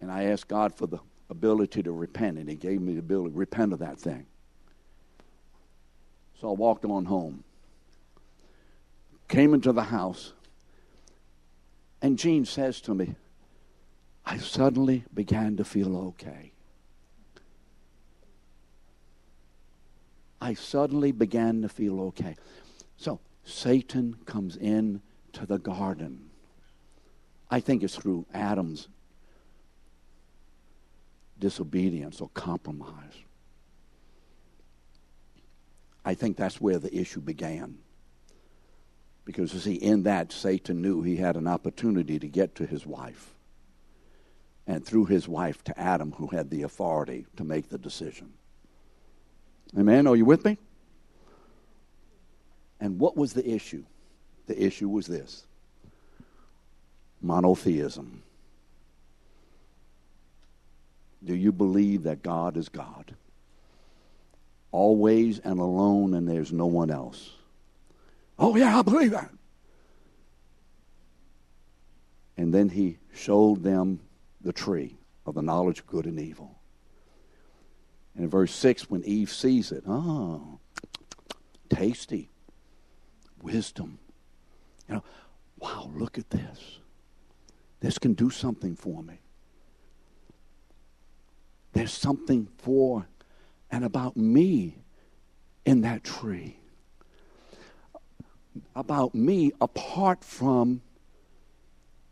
And 0.00 0.10
I 0.10 0.24
asked 0.24 0.48
God 0.48 0.74
for 0.74 0.86
the 0.86 0.98
ability 1.30 1.82
to 1.82 1.92
repent, 1.92 2.38
and 2.38 2.48
He 2.48 2.56
gave 2.56 2.80
me 2.80 2.94
the 2.94 2.98
ability 2.98 3.32
to 3.32 3.38
repent 3.38 3.72
of 3.72 3.78
that 3.78 3.98
thing. 3.98 4.26
So 6.40 6.50
I 6.50 6.52
walked 6.52 6.84
on 6.84 7.04
home 7.04 7.44
came 9.28 9.54
into 9.54 9.72
the 9.72 9.82
house, 9.82 10.32
and 12.00 12.18
Jean 12.18 12.44
says 12.44 12.80
to 12.82 12.94
me, 12.94 13.16
I 14.24 14.38
suddenly 14.38 15.04
began 15.12 15.56
to 15.56 15.64
feel 15.64 15.96
okay. 15.96 16.52
I 20.40 20.54
suddenly 20.54 21.12
began 21.12 21.62
to 21.62 21.68
feel 21.68 22.00
okay. 22.02 22.36
So 22.96 23.18
Satan 23.44 24.16
comes 24.24 24.56
in 24.56 25.02
to 25.32 25.46
the 25.46 25.58
garden. 25.58 26.30
I 27.50 27.60
think 27.60 27.82
it's 27.82 27.96
through 27.96 28.26
Adam's 28.32 28.88
disobedience 31.38 32.20
or 32.20 32.30
compromise. 32.30 33.14
I 36.04 36.14
think 36.14 36.36
that's 36.36 36.60
where 36.60 36.78
the 36.78 36.94
issue 36.94 37.20
began. 37.20 37.78
Because, 39.24 39.54
you 39.54 39.60
see, 39.60 39.74
in 39.74 40.02
that, 40.02 40.32
Satan 40.32 40.82
knew 40.82 41.00
he 41.00 41.16
had 41.16 41.36
an 41.36 41.46
opportunity 41.46 42.18
to 42.18 42.28
get 42.28 42.54
to 42.56 42.66
his 42.66 42.86
wife. 42.86 43.34
And 44.66 44.84
through 44.84 45.06
his 45.06 45.28
wife 45.28 45.64
to 45.64 45.78
Adam, 45.78 46.12
who 46.12 46.26
had 46.28 46.50
the 46.50 46.62
authority 46.62 47.26
to 47.36 47.44
make 47.44 47.68
the 47.68 47.78
decision. 47.78 48.32
Amen? 49.78 50.06
Are 50.06 50.16
you 50.16 50.24
with 50.24 50.44
me? 50.44 50.58
And 52.80 52.98
what 52.98 53.16
was 53.16 53.32
the 53.32 53.48
issue? 53.48 53.84
The 54.46 54.62
issue 54.62 54.88
was 54.88 55.06
this 55.06 55.46
monotheism. 57.22 58.22
Do 61.24 61.34
you 61.34 61.52
believe 61.52 62.02
that 62.02 62.22
God 62.22 62.56
is 62.56 62.68
God? 62.68 63.14
Always 64.70 65.38
and 65.38 65.58
alone, 65.58 66.14
and 66.14 66.28
there's 66.28 66.52
no 66.52 66.66
one 66.66 66.90
else. 66.90 67.30
Oh, 68.38 68.56
yeah, 68.56 68.78
I 68.78 68.82
believe 68.82 69.12
that. 69.12 69.30
And 72.36 72.52
then 72.52 72.68
he 72.68 72.98
showed 73.14 73.62
them 73.62 74.00
the 74.42 74.52
tree 74.52 74.96
of 75.24 75.34
the 75.34 75.42
knowledge 75.42 75.78
of 75.78 75.86
good 75.86 76.04
and 76.04 76.20
evil. 76.20 76.58
And 78.14 78.24
in 78.24 78.30
verse 78.30 78.54
6, 78.54 78.90
when 78.90 79.04
Eve 79.04 79.30
sees 79.30 79.72
it, 79.72 79.84
oh, 79.86 80.58
tasty, 81.68 82.28
wisdom. 83.44 83.98
You 84.88 84.96
know, 84.96 85.04
wow, 85.58 85.90
look 85.94 86.18
at 86.18 86.30
this. 86.30 86.78
This 87.80 87.98
can 87.98 88.14
do 88.14 88.30
something 88.30 88.74
for 88.74 89.02
me. 89.02 89.20
There's 91.74 91.92
something 91.92 92.48
for 92.58 93.06
and 93.70 93.84
about 93.84 94.16
me 94.16 94.78
in 95.64 95.82
that 95.82 96.02
tree. 96.02 96.58
About 98.74 99.14
me 99.14 99.52
apart 99.60 100.24
from 100.24 100.80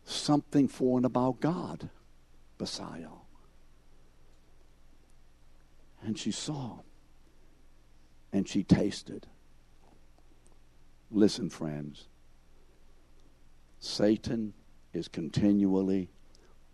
something 0.05 0.67
for 0.67 0.97
and 0.97 1.05
about 1.05 1.39
God, 1.39 1.89
Messiah. 2.59 3.07
And 6.03 6.19
she 6.19 6.31
saw 6.31 6.79
and 8.33 8.47
she 8.47 8.63
tasted. 8.63 9.27
Listen, 11.13 11.47
friends. 11.47 12.07
Satan 13.79 14.53
is 14.93 15.07
continually 15.07 16.09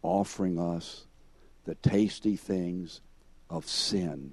offering 0.01 0.57
us 0.57 1.05
the 1.65 1.75
tasty 1.75 2.37
things 2.37 3.01
of 3.49 3.67
sin 3.67 4.31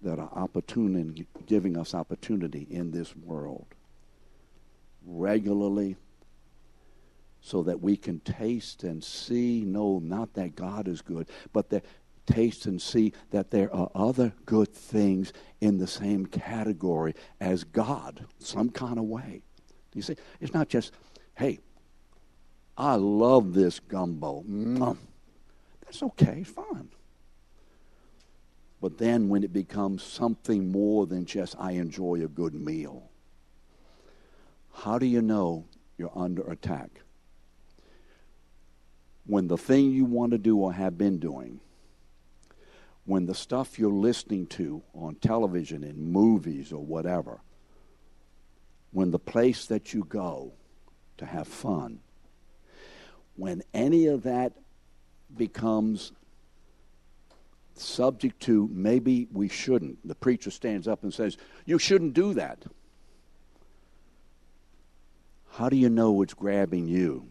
that 0.00 0.20
are 0.20 0.30
opportunity, 0.32 1.26
giving 1.46 1.76
us 1.76 1.92
opportunity 1.92 2.68
in 2.70 2.92
this 2.92 3.16
world 3.16 3.66
regularly 5.04 5.96
so 7.40 7.62
that 7.64 7.80
we 7.80 7.96
can 7.96 8.20
taste 8.20 8.84
and 8.84 9.02
see, 9.02 9.62
no, 9.66 9.98
not 9.98 10.34
that 10.34 10.54
God 10.54 10.86
is 10.86 11.02
good, 11.02 11.28
but 11.52 11.68
that 11.70 11.84
taste 12.26 12.66
and 12.66 12.80
see 12.80 13.12
that 13.30 13.50
there 13.50 13.74
are 13.74 13.90
other 13.94 14.32
good 14.46 14.72
things 14.72 15.32
in 15.60 15.78
the 15.78 15.86
same 15.86 16.26
category 16.26 17.14
as 17.40 17.64
God, 17.64 18.26
some 18.38 18.70
kind 18.70 18.98
of 18.98 19.04
way. 19.04 19.42
You 19.94 20.02
see, 20.02 20.16
it's 20.40 20.54
not 20.54 20.68
just, 20.68 20.92
hey, 21.36 21.60
I 22.76 22.96
love 22.96 23.54
this 23.54 23.78
gumbo. 23.80 24.42
That's 25.84 26.02
okay, 26.02 26.38
it's 26.40 26.50
fine. 26.50 26.88
But 28.80 28.98
then 28.98 29.28
when 29.28 29.44
it 29.44 29.52
becomes 29.52 30.02
something 30.02 30.70
more 30.70 31.06
than 31.06 31.24
just 31.24 31.56
I 31.58 31.72
enjoy 31.72 32.22
a 32.22 32.28
good 32.28 32.54
meal, 32.54 33.08
how 34.72 34.98
do 34.98 35.06
you 35.06 35.22
know 35.22 35.64
you're 35.96 36.12
under 36.14 36.42
attack? 36.50 36.90
When 39.26 39.48
the 39.48 39.56
thing 39.56 39.92
you 39.92 40.04
want 40.04 40.32
to 40.32 40.38
do 40.38 40.58
or 40.58 40.72
have 40.72 40.98
been 40.98 41.18
doing, 41.18 41.60
when 43.06 43.26
the 43.26 43.34
stuff 43.34 43.78
you're 43.78 43.90
listening 43.90 44.46
to 44.46 44.82
on 44.94 45.16
television, 45.16 45.84
in 45.84 46.10
movies, 46.10 46.72
or 46.72 46.84
whatever, 46.84 47.40
when 48.92 49.10
the 49.10 49.18
place 49.18 49.66
that 49.66 49.92
you 49.92 50.04
go 50.04 50.52
to 51.18 51.26
have 51.26 51.46
fun, 51.46 52.00
when 53.36 53.62
any 53.74 54.06
of 54.06 54.22
that 54.22 54.52
becomes 55.36 56.12
subject 57.76 58.40
to 58.40 58.68
maybe 58.72 59.28
we 59.32 59.48
shouldn't. 59.48 60.06
The 60.06 60.14
preacher 60.14 60.50
stands 60.50 60.86
up 60.86 61.02
and 61.02 61.12
says, 61.12 61.36
You 61.64 61.78
shouldn't 61.78 62.14
do 62.14 62.34
that. 62.34 62.62
How 65.52 65.68
do 65.68 65.76
you 65.76 65.88
know 65.88 66.22
it's 66.22 66.34
grabbing 66.34 66.88
you? 66.88 67.28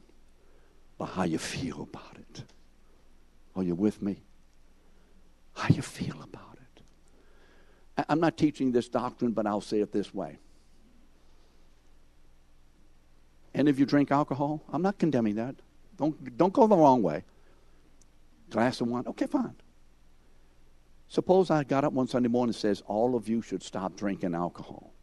By 0.98 1.08
how 1.08 1.24
you 1.24 1.38
feel 1.38 1.82
about 1.82 2.18
it. 2.18 2.44
Are 3.56 3.64
you 3.64 3.76
with 3.76 4.02
me? 4.02 4.22
How 5.54 5.74
you 5.74 5.82
feel 5.82 6.22
about 6.22 6.58
it. 6.78 8.06
I'm 8.10 8.20
not 8.20 8.38
teaching 8.38 8.72
this 8.72 8.89
doctrine, 8.89 9.32
but 9.32 9.45
I'll 9.45 9.62
say 9.62 9.82
it 9.82 9.91
this 9.91 10.14
way. 10.14 10.39
And 13.54 13.70
if 13.70 13.78
you 13.78 13.86
drink 13.86 14.12
alcohol, 14.12 14.64
I'm 14.72 14.82
not 14.82 14.97
condemning 14.97 15.36
that. 15.36 15.56
Don't, 15.97 16.38
don't 16.38 16.54
go 16.54 16.66
the 16.66 16.76
wrong 16.76 17.04
way 17.04 17.24
glass 18.54 18.82
of 18.82 18.88
wine. 18.88 19.04
Okay, 19.08 19.26
fine. 19.26 19.56
Suppose 21.08 21.49
I 21.49 21.64
got 21.64 21.84
up 21.84 21.93
one 21.93 22.08
Sunday 22.08 22.30
morning 22.30 22.49
and 22.49 22.56
says, 22.56 22.82
all 22.88 23.16
of 23.16 23.28
you 23.28 23.41
should 23.41 23.64
stop 23.64 23.95
drinking 23.95 24.36
alcohol. 24.36 24.93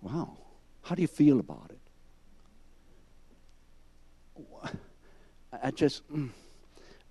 Wow. 0.00 0.36
How 0.82 0.94
do 0.94 1.02
you 1.02 1.08
feel 1.08 1.40
about 1.40 1.70
it? 1.70 1.78
I 5.62 5.70
just, 5.70 6.10
mm, 6.12 6.30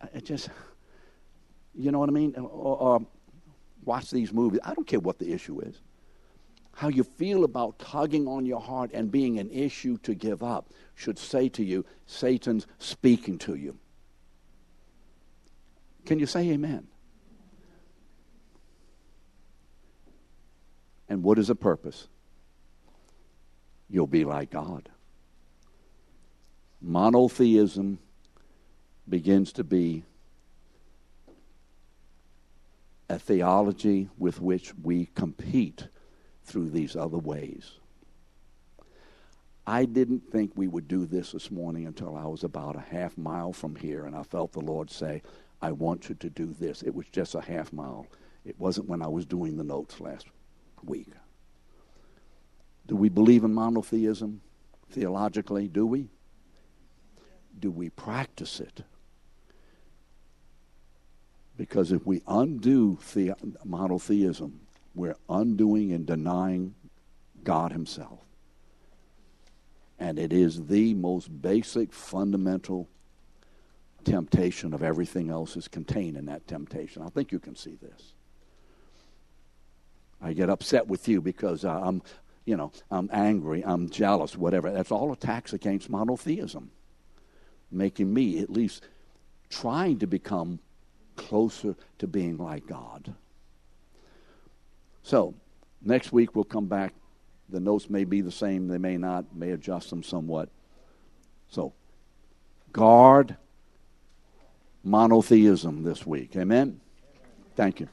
I 0.01 0.19
just, 0.19 0.49
you 1.75 1.91
know 1.91 1.99
what 1.99 2.09
I 2.09 2.13
mean? 2.13 2.35
Or, 2.37 2.49
or 2.49 2.93
uh, 2.93 2.95
um, 2.95 3.07
watch 3.83 4.11
these 4.11 4.33
movies. 4.33 4.59
I 4.63 4.73
don't 4.73 4.87
care 4.87 4.99
what 4.99 5.19
the 5.19 5.31
issue 5.31 5.59
is. 5.61 5.81
How 6.73 6.87
you 6.87 7.03
feel 7.03 7.43
about 7.43 7.79
tugging 7.79 8.27
on 8.27 8.45
your 8.45 8.61
heart 8.61 8.91
and 8.93 9.11
being 9.11 9.39
an 9.39 9.49
issue 9.51 9.97
to 9.99 10.15
give 10.15 10.41
up 10.41 10.71
should 10.95 11.19
say 11.19 11.49
to 11.49 11.63
you, 11.63 11.85
Satan's 12.05 12.65
speaking 12.79 13.37
to 13.39 13.55
you. 13.55 13.77
Can 16.05 16.19
you 16.19 16.25
say 16.25 16.49
amen? 16.49 16.87
And 21.09 21.23
what 21.23 21.37
is 21.37 21.47
the 21.47 21.55
purpose? 21.55 22.07
You'll 23.89 24.07
be 24.07 24.23
like 24.23 24.49
God. 24.49 24.89
Monotheism 26.81 27.99
begins 29.07 29.51
to 29.53 29.63
be 29.63 30.03
a 33.11 33.19
theology 33.19 34.07
with 34.17 34.39
which 34.39 34.73
we 34.81 35.07
compete 35.15 35.87
through 36.45 36.69
these 36.69 36.95
other 36.95 37.17
ways. 37.17 37.73
I 39.67 39.85
didn't 39.85 40.31
think 40.31 40.53
we 40.55 40.69
would 40.69 40.87
do 40.87 41.05
this 41.05 41.33
this 41.33 41.51
morning 41.51 41.85
until 41.85 42.15
I 42.15 42.25
was 42.25 42.43
about 42.43 42.77
a 42.77 42.79
half 42.79 43.17
mile 43.17 43.51
from 43.51 43.75
here, 43.75 44.05
and 44.05 44.15
I 44.15 44.23
felt 44.23 44.53
the 44.53 44.61
Lord 44.61 44.89
say, 44.89 45.21
I 45.61 45.73
want 45.73 46.07
you 46.07 46.15
to 46.15 46.29
do 46.29 46.55
this. 46.57 46.81
It 46.81 46.95
was 46.95 47.05
just 47.11 47.35
a 47.35 47.41
half 47.41 47.73
mile. 47.73 48.07
It 48.45 48.57
wasn't 48.57 48.87
when 48.87 49.01
I 49.01 49.07
was 49.07 49.25
doing 49.25 49.57
the 49.57 49.63
notes 49.63 49.99
last 49.99 50.27
week. 50.83 51.09
Do 52.87 52.95
we 52.95 53.09
believe 53.09 53.43
in 53.43 53.53
monotheism 53.53 54.41
theologically? 54.89 55.67
Do 55.67 55.85
we? 55.85 56.07
Do 57.59 57.69
we 57.71 57.89
practice 57.89 58.61
it? 58.61 58.83
Because 61.57 61.91
if 61.91 62.05
we 62.05 62.21
undo 62.27 62.97
the- 63.13 63.33
monotheism, 63.63 64.59
we're 64.95 65.15
undoing 65.29 65.91
and 65.91 66.05
denying 66.05 66.75
God 67.43 67.71
Himself. 67.71 68.19
And 69.99 70.17
it 70.17 70.33
is 70.33 70.65
the 70.67 70.93
most 70.95 71.41
basic, 71.41 71.93
fundamental 71.93 72.89
temptation 74.03 74.73
of 74.73 74.81
everything 74.81 75.29
else 75.29 75.55
is 75.55 75.67
contained 75.67 76.17
in 76.17 76.25
that 76.25 76.47
temptation. 76.47 77.03
I 77.03 77.09
think 77.09 77.31
you 77.31 77.39
can 77.39 77.55
see 77.55 77.75
this. 77.75 78.13
I 80.21 80.33
get 80.33 80.49
upset 80.49 80.87
with 80.87 81.07
you 81.07 81.21
because 81.21 81.65
uh, 81.65 81.79
I'm, 81.83 82.01
you 82.45 82.55
know, 82.55 82.71
I'm 82.89 83.09
angry, 83.11 83.63
I'm 83.65 83.89
jealous, 83.89 84.35
whatever. 84.35 84.71
That's 84.71 84.91
all 84.91 85.11
attacks 85.11 85.53
against 85.53 85.89
monotheism, 85.89 86.71
making 87.71 88.13
me 88.13 88.39
at 88.39 88.49
least 88.49 88.83
trying 89.49 89.99
to 89.99 90.07
become 90.07 90.59
closer 91.15 91.75
to 91.99 92.07
being 92.07 92.37
like 92.37 92.65
God. 92.67 93.13
So, 95.03 95.33
next 95.81 96.11
week 96.11 96.35
we'll 96.35 96.43
come 96.43 96.67
back. 96.67 96.93
The 97.49 97.59
notes 97.59 97.89
may 97.89 98.03
be 98.03 98.21
the 98.21 98.31
same, 98.31 98.67
they 98.67 98.77
may 98.77 98.97
not, 98.97 99.35
may 99.35 99.51
adjust 99.51 99.89
them 99.89 100.03
somewhat. 100.03 100.49
So, 101.49 101.73
guard 102.71 103.35
monotheism 104.83 105.83
this 105.83 106.05
week. 106.05 106.35
Amen? 106.35 106.79
Thank 107.55 107.81
you. 107.81 107.87